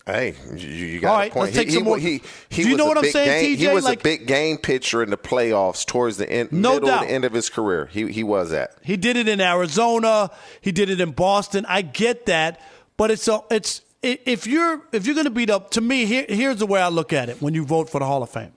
[0.07, 1.45] Hey, you, you got All a point.
[1.47, 3.03] let's take he, some he, more- he, he Do you was know a what I'm
[3.05, 3.73] big saying, game, He TJ?
[3.75, 7.07] was Like- a big game pitcher in the playoffs towards the end, No middle doubt.
[7.09, 7.87] end of his career.
[7.87, 8.75] He he was at.
[8.83, 10.31] He did it in Arizona.
[10.61, 11.65] He did it in Boston.
[11.69, 12.61] I get that,
[12.99, 16.05] but it's a, it's if you're if you're going to beat up to me.
[16.05, 17.41] Here, here's the way I look at it.
[17.41, 18.53] When you vote for the Hall of Fame,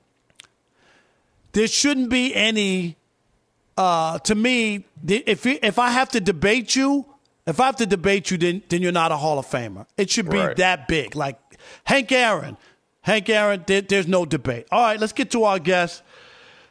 [1.53, 2.97] there shouldn't be any.
[3.77, 7.05] Uh, to me, if if I have to debate you,
[7.47, 9.85] if I have to debate you, then then you're not a Hall of Famer.
[9.97, 10.55] It should be Right.
[10.57, 11.15] that big.
[11.15, 11.39] Like
[11.85, 12.57] Hank Aaron,
[13.01, 13.63] Hank Aaron.
[13.65, 14.67] There, there's no debate.
[14.71, 16.03] All right, let's get to our guest.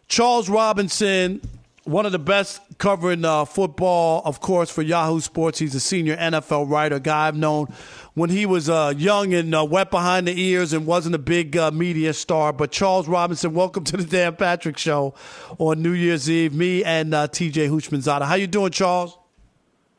[0.08, 1.40] Charles Robinson,
[1.84, 5.58] one of the best covering uh, football, of course, for Yahoo Sports.
[5.58, 7.66] He's a senior NFL writer, guy I've known
[8.14, 11.56] when he was uh, young and uh, wet behind the ears and wasn't a big
[11.56, 12.52] uh, media star.
[12.52, 15.14] But Charles Robinson, welcome to the Dan Patrick Show
[15.58, 16.54] on New Year's Eve.
[16.54, 18.26] Me and uh, TJ Houshmandzadeh.
[18.26, 19.18] How you doing, Charles?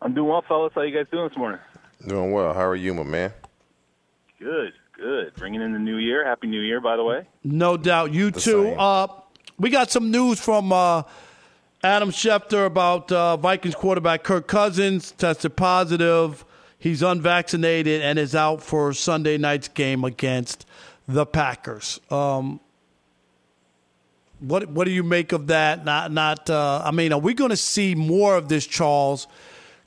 [0.01, 0.73] I'm doing well, fellas.
[0.75, 1.59] How you guys doing this morning?
[2.05, 2.53] Doing well.
[2.53, 3.33] How are you, my man?
[4.39, 5.33] Good, good.
[5.35, 6.25] Bringing in the new year.
[6.25, 7.27] Happy New Year, by the way.
[7.43, 8.13] No doubt.
[8.13, 8.69] You too.
[8.69, 9.07] Uh,
[9.57, 11.03] we got some news from uh,
[11.83, 16.45] Adam Schefter about uh, Vikings quarterback Kirk Cousins tested positive.
[16.77, 20.67] He's unvaccinated and is out for Sunday night's game against
[21.07, 21.99] the Packers.
[22.11, 22.59] Um,
[24.39, 25.83] what what do you make of that?
[25.83, 26.47] Not not.
[26.47, 29.27] Uh, I mean, are we going to see more of this, Charles?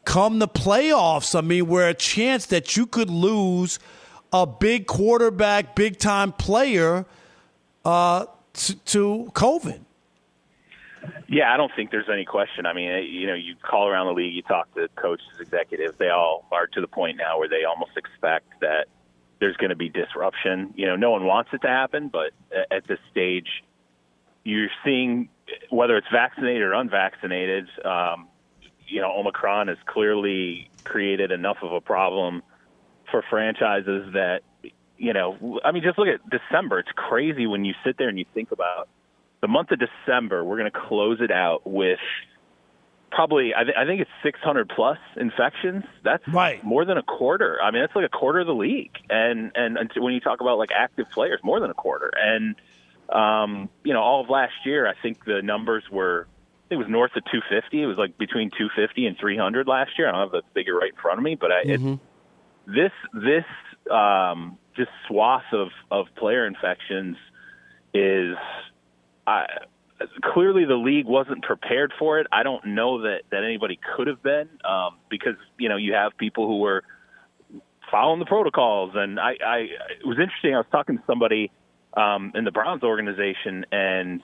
[0.04, 3.78] Come the playoffs, I mean, where a chance that you could lose
[4.32, 7.06] a big quarterback, big time player
[7.84, 9.80] uh, to, to COVID.
[11.28, 12.66] Yeah, I don't think there's any question.
[12.66, 15.94] I mean, eh, you know, you call around the league, you talk to coaches, executives.
[15.98, 18.86] They all are to the point now where they almost expect that
[19.38, 20.74] there's going to be disruption.
[20.76, 22.32] You know, no one wants it to happen, but
[22.70, 23.48] at this stage,
[24.44, 25.28] you're seeing
[25.70, 27.68] whether it's vaccinated or unvaccinated.
[27.84, 28.28] Um,
[28.90, 32.42] you know, Omicron has clearly created enough of a problem
[33.10, 34.40] for franchises that,
[34.98, 36.80] you know, I mean, just look at December.
[36.80, 38.88] It's crazy when you sit there and you think about
[39.40, 40.44] the month of December.
[40.44, 41.98] We're going to close it out with
[43.10, 45.84] probably, I, th- I think it's 600 plus infections.
[46.04, 46.62] That's Right.
[46.62, 47.58] more than a quarter.
[47.62, 48.96] I mean, that's like a quarter of the league.
[49.08, 52.12] And, and, and when you talk about like active players, more than a quarter.
[52.16, 52.54] And,
[53.08, 56.28] um, you know, all of last year, I think the numbers were,
[56.70, 57.82] it was north of 250.
[57.82, 60.08] It was like between 250 and 300 last year.
[60.08, 61.98] I don't have the figure right in front of me, but I, it,
[62.66, 63.44] this this
[63.90, 67.16] um, just swath of of player infections
[67.92, 68.36] is
[69.26, 69.46] I,
[70.32, 72.26] clearly the league wasn't prepared for it.
[72.32, 76.16] I don't know that that anybody could have been um, because you know you have
[76.16, 76.84] people who were
[77.90, 79.58] following the protocols, and I, I
[80.00, 80.54] it was interesting.
[80.54, 81.50] I was talking to somebody
[81.94, 84.22] um, in the Browns organization, and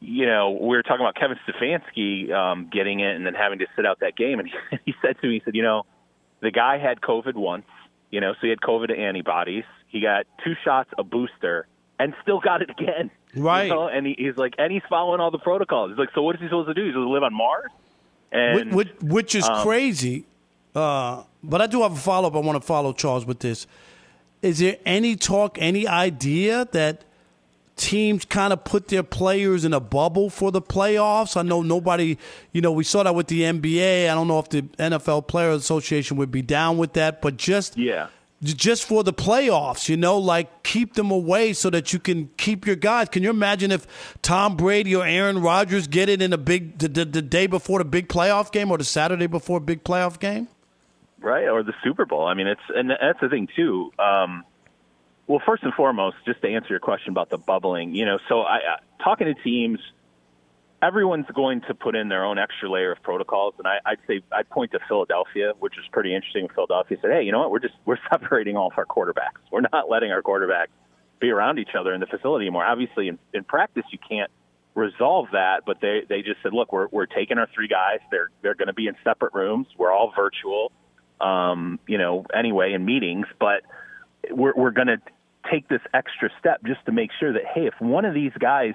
[0.00, 3.66] you know we were talking about Kevin Stefanski um, getting it and then having to
[3.76, 5.84] sit out that game, and he, he said to me, he said, you know
[6.40, 7.66] the guy had COVID once,
[8.10, 9.64] you know, so he had COVID antibodies.
[9.88, 11.66] He got two shots, a booster,
[11.98, 13.10] and still got it again.
[13.34, 13.68] you Right.
[13.68, 13.88] know?
[13.88, 15.90] And he, he's like, and he's following all the protocols.
[15.90, 16.84] He's like, so what is he supposed to do?
[16.84, 17.72] He's supposed to live on Mars?
[18.30, 20.26] And which, which, which is um, crazy.
[20.76, 22.36] Uh, but I do have a follow up.
[22.36, 23.66] I want to follow Charles with this.
[24.42, 27.02] Is there any talk, any idea that
[27.78, 31.36] teams kind of put their players in a bubble for the playoffs?
[31.36, 32.18] I know nobody,
[32.52, 34.10] you know, we saw that with the NBA.
[34.10, 37.76] I don't know if the NFL Players Association would be down with that, but just
[37.76, 38.08] yeah.
[38.42, 42.66] just for the playoffs, you know, like keep them away so that you can keep
[42.66, 43.08] your guys.
[43.08, 43.86] Can you imagine if
[44.20, 47.78] Tom Brady or Aaron Rodgers get it in a big the, the, the day before
[47.78, 50.48] the big playoff game or the Saturday before a big playoff game?
[51.20, 51.48] right?
[51.48, 52.26] Or the Super Bowl.
[52.26, 53.92] I mean, it's and that's the thing too.
[53.98, 54.44] Um,
[55.28, 58.40] well, first and foremost, just to answer your question about the bubbling, you know, so
[58.40, 59.78] I, I talking to teams,
[60.82, 64.22] everyone's going to put in their own extra layer of protocols, and I, I'd say
[64.32, 66.48] I'd point to Philadelphia, which is pretty interesting.
[66.54, 67.50] Philadelphia said, "Hey, you know what?
[67.50, 69.40] We're just we're separating all of our quarterbacks.
[69.52, 70.68] We're not letting our quarterbacks
[71.20, 72.64] be around each other in the facility anymore.
[72.64, 74.30] Obviously, in, in practice, you can't."
[74.74, 78.30] resolve that but they they just said look we're we're taking our three guys they're
[78.42, 80.70] they're going to be in separate rooms we're all virtual
[81.20, 83.62] um, you know, anyway in meetings, but
[84.30, 84.98] we're, we're going to
[85.50, 88.74] take this extra step just to make sure that, hey, if one of these guys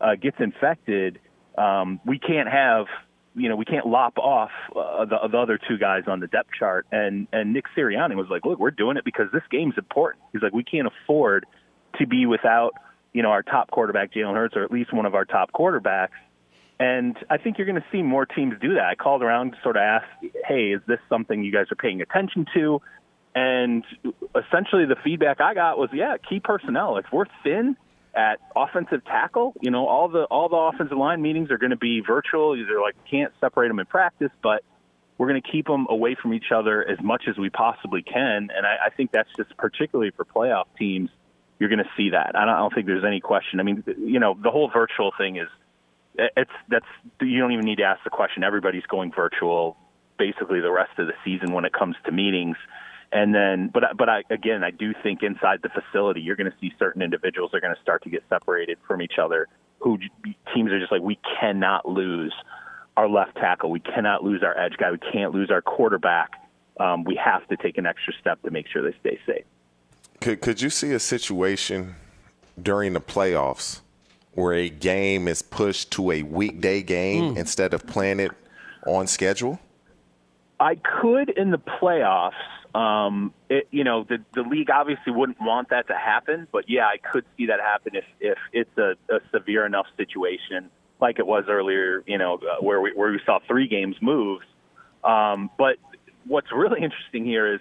[0.00, 1.20] uh, gets infected,
[1.56, 2.86] um, we can't have,
[3.34, 6.50] you know, we can't lop off uh, the, the other two guys on the depth
[6.58, 6.86] chart.
[6.90, 10.24] And, and Nick Sirianni was like, look, we're doing it because this game's important.
[10.32, 11.46] He's like, we can't afford
[11.98, 12.72] to be without,
[13.12, 16.18] you know, our top quarterback, Jalen Hurts, or at least one of our top quarterbacks.
[16.78, 18.84] And I think you're going to see more teams do that.
[18.84, 20.06] I called around to sort of ask,
[20.48, 22.80] hey, is this something you guys are paying attention to?
[23.34, 23.84] And
[24.34, 26.96] essentially the feedback I got was, yeah, key personnel.
[26.96, 27.76] If we're thin
[28.14, 31.76] at offensive tackle, you know, all the all the offensive line meetings are going to
[31.76, 32.56] be virtual.
[32.56, 34.64] They're like can't separate them in practice, but
[35.20, 38.48] We're going to keep them away from each other as much as we possibly can,
[38.56, 41.10] and I, I think that's just particularly for playoff teams.
[41.58, 42.32] You're going to see that.
[42.34, 43.60] I don't, I don't think there's any question.
[43.60, 45.48] I mean, you know, the whole virtual thing is
[46.16, 46.86] it's that's
[47.20, 48.44] you don't even need to ask the question.
[48.44, 49.76] Everybody's going virtual
[50.18, 52.56] basically the rest of the season when it comes to meetings.
[53.12, 56.56] And then, but but I again, I do think inside the facility, you're going to
[56.60, 59.48] see certain individuals are going to start to get separated from each other.
[59.80, 59.98] Who
[60.54, 62.32] teams are just like, we cannot lose
[62.96, 66.30] our left tackle, we cannot lose our edge guy, we can't lose our quarterback.
[66.78, 69.44] Um, we have to take an extra step to make sure they stay safe.
[70.20, 71.96] Could could you see a situation
[72.60, 73.80] during the playoffs
[74.34, 77.36] where a game is pushed to a weekday game mm.
[77.38, 78.30] instead of playing it
[78.86, 79.58] on schedule?
[80.60, 82.32] I could in the playoffs.
[82.74, 86.86] Um, it, you know, the the league obviously wouldn't want that to happen, but yeah,
[86.86, 91.26] I could see that happen if if it's a, a severe enough situation, like it
[91.26, 92.04] was earlier.
[92.06, 94.44] You know, uh, where we where we saw three games moves.
[95.02, 95.76] Um, but
[96.26, 97.60] what's really interesting here is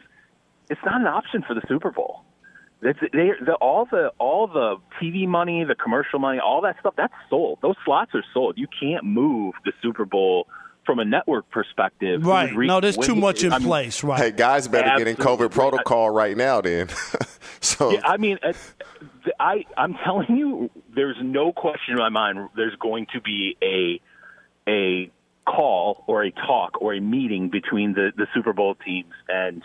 [0.69, 2.21] it's not an option for the Super Bowl.
[2.81, 6.93] It's, they, the, all the all the TV money, the commercial money, all that stuff
[6.95, 7.59] that's sold.
[7.61, 8.57] Those slots are sold.
[8.57, 10.47] You can't move the Super Bowl
[10.85, 12.25] from a network perspective.
[12.25, 12.53] Right.
[12.53, 14.03] Re- no, there's too much in I place.
[14.03, 14.19] right.
[14.19, 15.13] Hey, guys better Absolutely.
[15.13, 16.89] get in COVID protocol right now then.
[17.61, 18.39] so yeah, I mean,
[19.39, 22.49] I I'm telling you, there's no question in my mind.
[22.55, 24.01] There's going to be a
[24.69, 25.11] a
[25.45, 29.63] call or a talk or a meeting between the the Super Bowl teams and.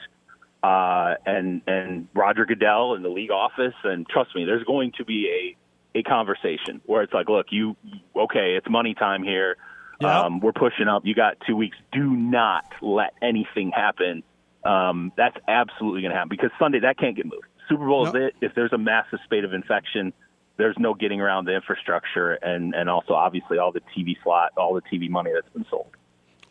[0.62, 5.04] Uh, and and Roger Goodell and the league office, and trust me, there's going to
[5.04, 5.54] be
[5.94, 7.76] a a conversation where it's like, look, you
[8.16, 9.58] okay, it's money time here
[10.00, 11.02] Um, we're pushing up.
[11.04, 11.76] You got two weeks.
[11.92, 14.22] Do not let anything happen.
[14.64, 17.46] Um, that's absolutely going to happen because Sunday that can't get moved.
[17.68, 18.16] Super Bowl nope.
[18.16, 18.34] is it.
[18.40, 20.12] If there's a massive spate of infection,
[20.56, 24.74] there's no getting around the infrastructure and and also obviously all the TV slot, all
[24.74, 25.88] the TV money that's been sold.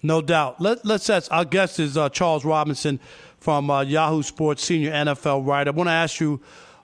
[0.05, 0.59] No doubt.
[0.59, 1.31] Let, let's ask.
[1.31, 2.99] Our guest is uh, Charles Robinson
[3.39, 5.71] from uh, Yahoo Sports, senior NFL writer.
[5.71, 6.41] I want to ask you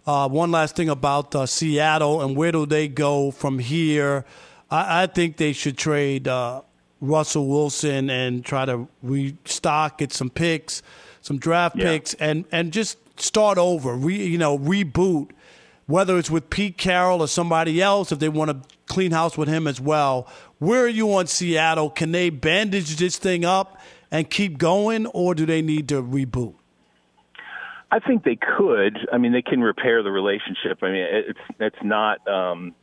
[0.08, 4.26] uh, one last thing about uh, Seattle and where do they go from here?
[4.72, 6.62] I, I think they should trade uh,
[7.02, 10.82] Russell Wilson and try to restock, get some picks,
[11.22, 11.86] some draft yeah.
[11.86, 13.96] picks, and and just start over.
[13.96, 15.32] Re, you know, reboot.
[15.86, 19.48] Whether it's with Pete Carroll or somebody else, if they want to clean house with
[19.48, 20.28] him as well.
[20.58, 21.90] Where are you on Seattle?
[21.90, 23.80] Can they bandage this thing up
[24.12, 26.56] and keep going, or do they need to reboot?
[27.92, 28.98] I think they could.
[29.12, 30.80] I mean, they can repair the relationship.
[30.84, 32.28] I mean, it's it's not.
[32.28, 32.76] Um,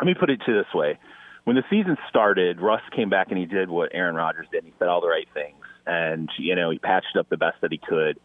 [0.00, 0.98] let me put it to this way.
[1.44, 4.64] When the season started, Russ came back and he did what Aaron Rodgers did.
[4.64, 5.56] He said all the right things.
[5.86, 8.18] And, you know, he patched up the best that he could.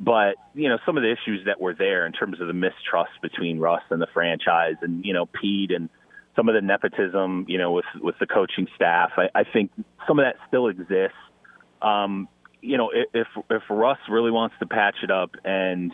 [0.00, 3.12] But, you know, some of the issues that were there in terms of the mistrust
[3.22, 5.88] between Russ and the franchise and, you know, Pete and
[6.34, 9.70] some of the nepotism, you know, with with the coaching staff, I, I think
[10.08, 11.16] some of that still exists.
[11.80, 12.28] Um,
[12.60, 15.92] you know, if if Russ really wants to patch it up and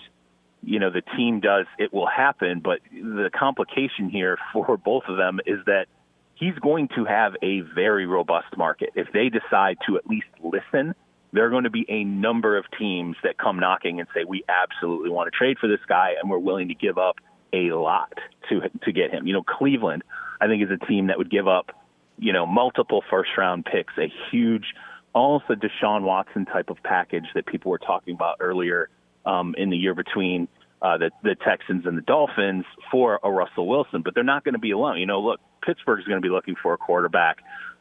[0.62, 2.60] you know the team does, it will happen.
[2.60, 5.86] But the complication here for both of them is that
[6.34, 8.90] he's going to have a very robust market.
[8.94, 10.94] If they decide to at least listen,
[11.32, 14.44] there are going to be a number of teams that come knocking and say, "We
[14.48, 17.16] absolutely want to trade for this guy, and we're willing to give up
[17.52, 18.12] a lot
[18.48, 20.02] to to get him." You know, Cleveland,
[20.40, 21.72] I think, is a team that would give up,
[22.18, 24.74] you know, multiple first round picks, a huge,
[25.14, 28.88] almost a Deshaun Watson type of package that people were talking about earlier
[29.26, 30.48] um, in the year between
[30.82, 34.54] uh, the, the Texans and the Dolphins for a Russell Wilson, but they're not going
[34.54, 34.98] to be alone.
[34.98, 37.38] You know, look, Pittsburgh is going to be looking for a quarterback.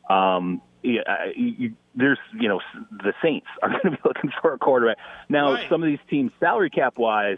[0.09, 1.01] Um, you,
[1.35, 4.97] you, there's, you know, the Saints are going to be looking for a quarterback.
[5.29, 5.69] Now, right.
[5.69, 7.37] some of these teams, salary cap wise,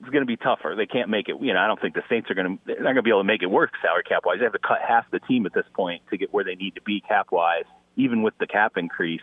[0.00, 0.74] it's going to be tougher.
[0.76, 1.36] They can't make it.
[1.40, 2.62] You know, I don't think the Saints are going to.
[2.64, 4.38] They're not going to be able to make it work salary cap wise.
[4.38, 6.74] They have to cut half the team at this point to get where they need
[6.76, 7.64] to be cap wise,
[7.96, 9.20] even with the cap increase.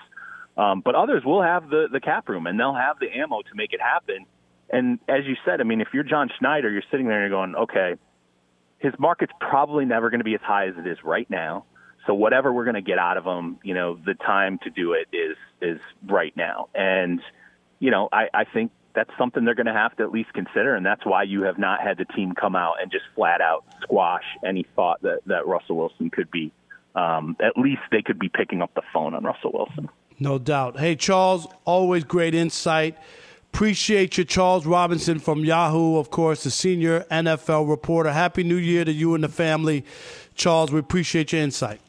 [0.58, 3.56] Um, but others will have the the cap room and they'll have the ammo to
[3.56, 4.26] make it happen.
[4.70, 7.40] And as you said, I mean, if you're John Schneider, you're sitting there and you're
[7.40, 7.96] going, okay,
[8.80, 11.66] his market's probably never going to be as high as it is right now.
[12.06, 14.94] So whatever we're going to get out of him, you know, the time to do
[14.94, 16.70] it is is right now.
[16.74, 17.22] And
[17.80, 20.76] you know, I, I think that's something they're going to have to at least consider,
[20.76, 23.64] and that's why you have not had the team come out and just flat out
[23.84, 26.52] squash any thought that that Russell Wilson could be.
[26.96, 29.90] Um, at least they could be picking up the phone on Russell Wilson.
[30.20, 30.80] No doubt.
[30.80, 32.98] Hey, Charles, always great insight.
[33.54, 38.12] Appreciate you, Charles Robinson from Yahoo, of course, the senior NFL reporter.
[38.12, 39.86] Happy New Year to you and the family.
[40.36, 41.82] Charles, we appreciate your insight.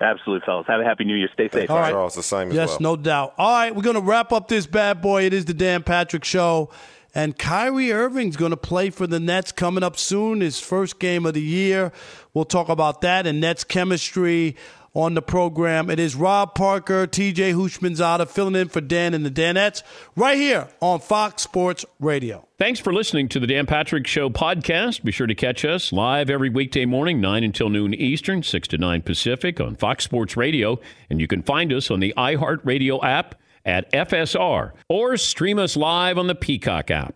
[0.00, 0.66] Absolutely, fellas.
[0.66, 1.28] Have a happy New Year.
[1.34, 1.70] Stay safe.
[1.70, 1.90] All right.
[1.90, 2.80] Charles, the same yes, well.
[2.80, 3.34] no doubt.
[3.36, 5.24] All right, we're going to wrap up this bad boy.
[5.24, 6.70] It is the Dan Patrick Show.
[7.14, 11.26] And Kyrie Irving's going to play for the Nets coming up soon, his first game
[11.26, 11.92] of the year.
[12.32, 14.56] We'll talk about that and Nets chemistry.
[14.94, 15.90] On the program.
[15.90, 19.82] It is Rob Parker, TJ Houshmandzadeh filling in for Dan and the Danettes
[20.16, 22.46] right here on Fox Sports Radio.
[22.58, 25.02] Thanks for listening to the Dan Patrick Show podcast.
[25.02, 28.78] Be sure to catch us live every weekday morning, 9 until noon Eastern, 6 to
[28.78, 30.78] 9 Pacific on Fox Sports Radio.
[31.08, 36.18] And you can find us on the iHeartRadio app at FSR or stream us live
[36.18, 37.14] on the Peacock app.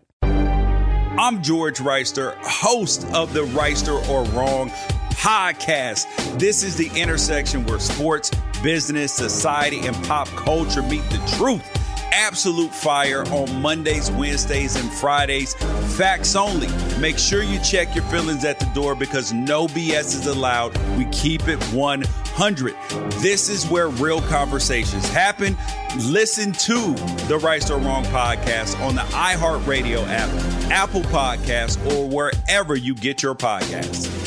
[1.17, 4.69] I'm George Wrighster, host of the Wrighster or Wrong
[5.15, 6.05] podcast.
[6.39, 11.63] This is the intersection where sports, business, society, and pop culture meet the truth.
[12.11, 15.53] Absolute fire on Mondays, Wednesdays, and Fridays.
[15.97, 16.67] Facts only.
[16.99, 20.77] Make sure you check your feelings at the door because no BS is allowed.
[20.97, 22.75] We keep it 100.
[23.21, 25.57] This is where real conversations happen.
[26.05, 26.93] Listen to
[27.27, 30.29] the Right or Wrong podcast on the iHeartRadio app,
[30.71, 34.24] Apple Podcasts, or wherever you get your podcasts.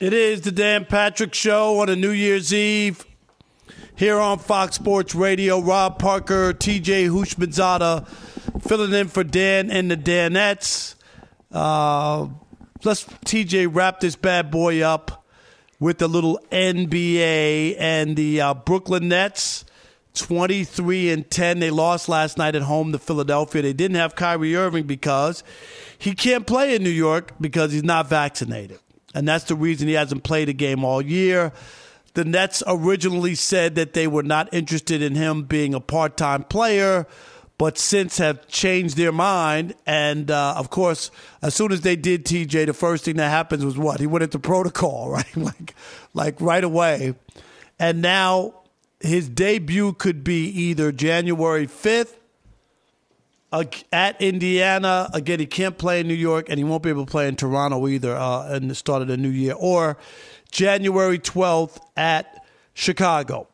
[0.00, 3.04] It is the Dan Patrick Show on a New Year's Eve
[3.96, 5.58] here on Fox Sports Radio.
[5.60, 8.06] Rob Parker, TJ Houshmandzadeh
[8.62, 10.94] filling in for Dan and the Danettes.
[11.50, 12.28] Uh,
[12.84, 15.26] let's, TJ, wrap this bad boy up
[15.80, 19.64] with the little NBA and the uh, Brooklyn Nets.
[20.14, 21.58] 23 and 10.
[21.58, 23.62] They lost last night at home to Philadelphia.
[23.62, 25.42] They didn't have Kyrie Irving because
[25.96, 28.78] he can't play in New York because he's not vaccinated
[29.18, 31.52] and that's the reason he hasn't played a game all year.
[32.14, 36.44] The Nets originally said that they were not interested in him being a part time
[36.44, 37.04] player,
[37.58, 39.74] but since have changed their mind.
[39.86, 41.10] And uh, of course,
[41.42, 43.98] as soon as they did, TJ, the first thing that happens was what?
[43.98, 45.36] He went into protocol, right?
[45.36, 45.74] like,
[46.14, 47.16] like right away.
[47.76, 48.54] And now
[49.00, 52.14] his debut could be either January 5th
[53.52, 55.08] at Indiana.
[55.12, 57.36] Again, he can't play in New York, and he won't be able to play in
[57.36, 59.54] Toronto either uh, in the start of the new year.
[59.56, 59.96] Or
[60.50, 62.44] January 12th at
[62.74, 63.48] Chicago.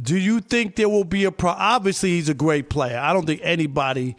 [0.00, 1.50] Do you think there will be a pro?
[1.50, 2.98] Obviously, he's a great player.
[2.98, 4.16] I don't think anybody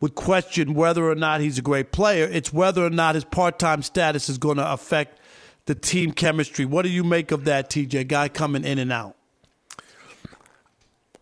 [0.00, 2.28] would question whether or not he's a great player.
[2.30, 5.20] It's whether or not his part time status is going to affect
[5.66, 6.66] the team chemistry.
[6.66, 8.08] What do you make of that, TJ?
[8.08, 9.16] Guy coming in and out.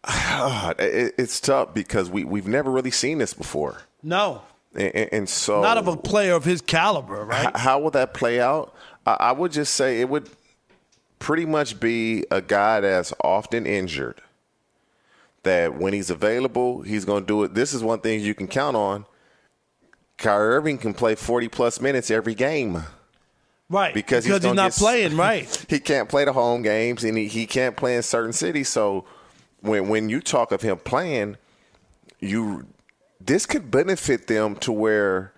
[0.79, 3.83] it's tough because we we've never really seen this before.
[4.03, 4.43] No.
[4.75, 7.55] And, and so not of a player of his caliber, right?
[7.57, 8.75] How will that play out?
[9.07, 10.29] I, I would just say it would
[11.19, 14.21] pretty much be a guy that's often injured.
[15.45, 17.55] That when he's available, he's going to do it.
[17.55, 19.07] This is one thing you can count on.
[20.17, 22.85] Kyrie Irving can play 40 plus minutes every game.
[23.69, 23.93] Right.
[23.93, 25.67] Because, because he's, he's not get, playing, right.
[25.69, 28.69] he can't play the home games and he, he can't play in certain cities.
[28.69, 29.05] So
[29.63, 31.39] when when you talk of him playing,
[32.21, 32.67] you
[33.21, 35.33] this could benefit them to where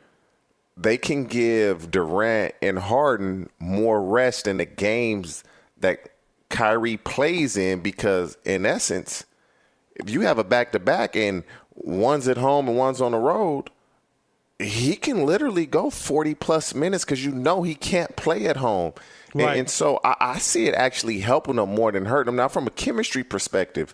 [0.76, 5.44] they can give Durant and Harden more rest in the games
[5.78, 6.10] that
[6.48, 9.24] Kyrie plays in because in essence,
[9.94, 11.44] if you have a back to back and
[11.74, 13.70] one's at home and one's on the road,
[14.58, 18.92] he can literally go 40 plus minutes because you know he can't play at home.
[19.34, 19.48] Right.
[19.48, 22.36] And, and, so I, I, see it actually helping them more than hurting them.
[22.36, 23.92] Now, from a chemistry perspective,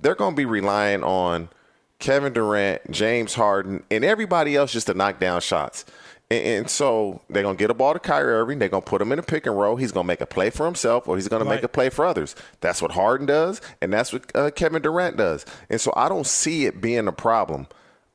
[0.00, 1.48] they're going to be relying on
[1.98, 5.84] Kevin Durant, James Harden, and everybody else just to knock down shots.
[6.30, 8.58] And, and so they're going to get a ball to Kyrie Irving.
[8.58, 9.76] They're going to put him in a pick and roll.
[9.76, 11.50] He's going to make a play for himself or he's going right.
[11.50, 12.34] to make a play for others.
[12.60, 15.44] That's what Harden does, and that's what uh, Kevin Durant does.
[15.68, 17.66] And so I don't see it being a problem.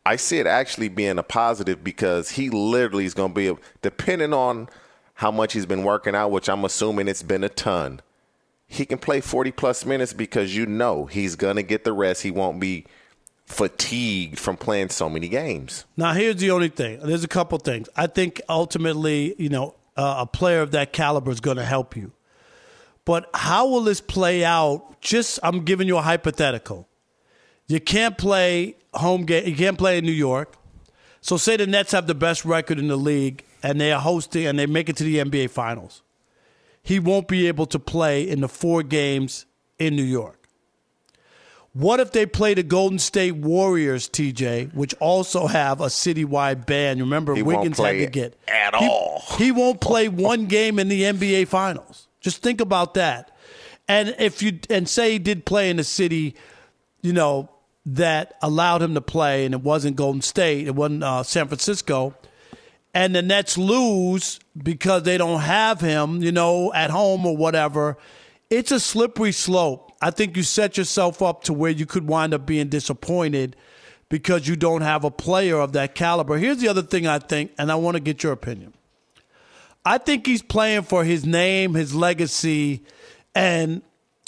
[0.07, 4.33] I see it actually being a positive because he literally is going to be, depending
[4.33, 4.69] on
[5.15, 8.01] how much he's been working out, which I'm assuming it's been a ton–
[8.75, 12.23] he can play 40 plus minutes because you know he's going to get the rest.
[12.23, 12.85] He won't be
[13.45, 15.85] fatigued from playing so many games.
[15.95, 16.99] Now, here's the only thing.
[16.99, 17.87] There's a couple things.
[17.95, 21.95] I think ultimately, you know, uh, a player of that caliber is going to help
[21.95, 22.11] you.
[23.05, 24.99] But how will this play out?
[24.99, 26.87] Just I'm giving you a hypothetical.
[27.67, 29.47] You can't play home game.
[29.47, 30.57] You can't play in New York.
[31.21, 34.45] So say the Nets have the best record in the league and they are hosting
[34.45, 36.01] and they make it to the NBA Finals
[36.85, 39.47] he won't be able to play in the four games
[39.79, 40.47] in New York.
[41.73, 46.99] What if they play the Golden State Warriors, TJ, which also have a citywide ban?
[46.99, 49.23] Remember, he Wiggins had to get at he, all.
[49.37, 52.07] He won't play one game in the NBA Finals.
[52.21, 53.35] Just think about that.
[53.87, 56.35] And if you and say he did play in a city,
[57.01, 57.49] you know
[57.87, 62.13] that allowed him to play, and it wasn't Golden State, it wasn't uh, San Francisco
[62.95, 67.97] and the Nets lose because they don't have him, you know, at home or whatever,
[68.49, 69.91] it's a slippery slope.
[70.01, 73.57] I think you set yourself up to where you could wind up being disappointed
[74.07, 76.37] because you don't have a player of that caliber.
[76.37, 78.73] Here's the other thing I think, and I want to get your opinion.
[79.85, 82.83] I think he's playing for his name, his legacy,
[83.35, 83.81] and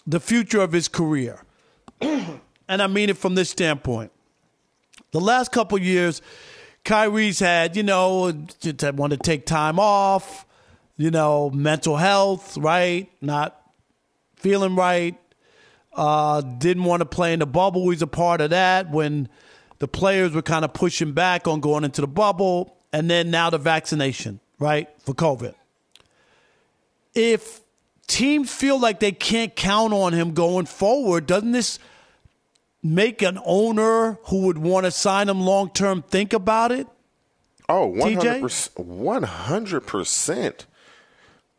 [0.05, 1.41] the future of his career.
[2.01, 4.11] and I mean it from this standpoint.
[5.11, 6.21] The last couple years,
[6.87, 10.45] Kyrie's had, you know, want to take time off,
[10.95, 13.11] you know, mental health, right?
[13.19, 13.61] Not
[14.37, 15.17] feeling right.
[15.91, 17.89] Uh, didn't want to play in the bubble.
[17.89, 19.27] He's a part of that when
[19.79, 22.77] the players were kind of pushing back on going into the bubble.
[22.93, 25.55] And then now the vaccination, right, for COVID.
[27.13, 27.59] If
[28.07, 31.79] teams feel like they can't count on him going forward, doesn't this
[32.93, 36.87] make an owner who would want to sign him long term think about it?
[37.69, 38.41] Oh, 100%.
[38.75, 40.65] 100%.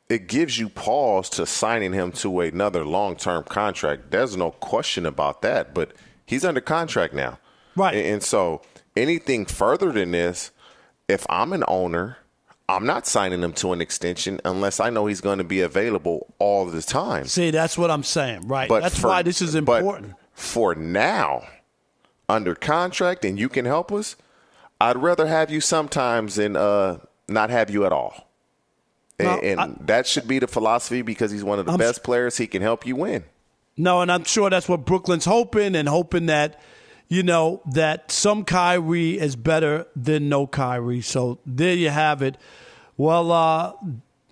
[0.09, 4.11] It gives you pause to signing him to another long term contract.
[4.11, 5.93] There's no question about that, but
[6.25, 7.39] he's under contract now.
[7.77, 7.95] Right.
[7.95, 8.63] And, so
[8.97, 10.51] anything further than this,
[11.09, 12.17] if I'm an owner,
[12.71, 16.35] I'm not signing him to an extension unless I know he's going to be available
[16.39, 17.27] all the time.
[17.27, 18.69] See, that's what I'm saying, right?
[18.69, 20.15] But that's for- why this is important.
[20.39, 21.43] For now,
[22.29, 24.15] under contract, and you can help us,
[24.81, 28.29] I'd rather have you sometimes than uh, not have you at all.
[29.19, 31.79] And, No, and I- that should be the philosophy because he's one of the I'm
[31.79, 32.37] best players.
[32.37, 33.25] He can help you win.
[33.77, 36.61] No, and I'm sure that's what Brooklyn's hoping and hoping that,
[37.09, 41.01] you know, that some Kyrie is better than no Kyrie.
[41.01, 42.37] So there you have it.
[42.97, 43.73] Well, uh,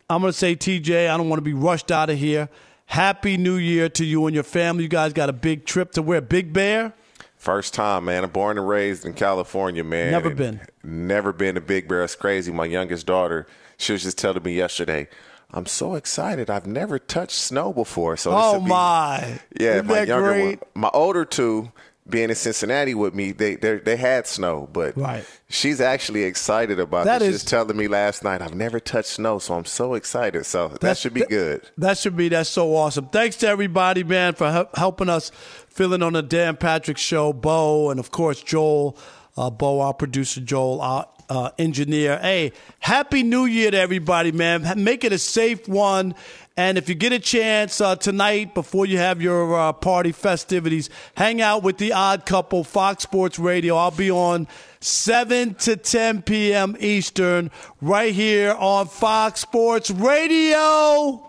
[0.08, 2.48] I'm going to say, TJ, I don't want to be rushed out of here.
[2.86, 4.84] Happy New Year to you and your family.
[4.84, 6.20] You guys got a big trip to where?
[6.20, 6.94] Big Bear?
[7.36, 8.24] First time, man.
[8.24, 10.10] I'm born and raised in California, man.
[10.12, 10.60] Never and been.
[10.82, 12.04] Never been to Big Bear.
[12.04, 12.52] It's crazy.
[12.52, 15.08] My youngest daughter, she was just telling me yesterday,
[15.52, 16.48] I'm so excited.
[16.48, 18.16] I've never touched snow before.
[18.16, 19.40] So Oh, be- my.
[19.58, 20.44] Yeah, Isn't my younger great?
[20.60, 20.68] one.
[20.74, 21.70] My older two,
[22.08, 25.24] being in Cincinnati with me, they they they had snow, but Right.
[25.48, 27.28] she's actually excited about That this.
[27.28, 30.46] is- She was telling me last night, I've never touched snow, so I'm so excited.
[30.46, 31.62] So that That's- should be that- good.
[31.78, 32.28] That should be.
[32.28, 33.08] That's so awesome.
[33.12, 35.32] Thanks to everybody, man, for hel- helping us
[35.68, 37.32] fill in on the Dan Patrick Show.
[37.32, 38.96] Bo and of course Joel,
[39.36, 42.20] uh, Bo, our producer, Joel, our uh, engineer.
[42.22, 44.72] Hey, happy New Year to everybody, man.
[44.76, 46.14] Make it a safe one.
[46.58, 50.88] And if you get a chance uh, tonight before you have your uh, party festivities,
[51.14, 53.76] hang out with the Odd Couple, Fox Sports Radio.
[53.76, 54.48] I'll be on
[54.80, 56.74] 7 to 10 p.m.
[56.80, 57.50] Eastern
[57.82, 61.22] right here on Fox Sports Radio.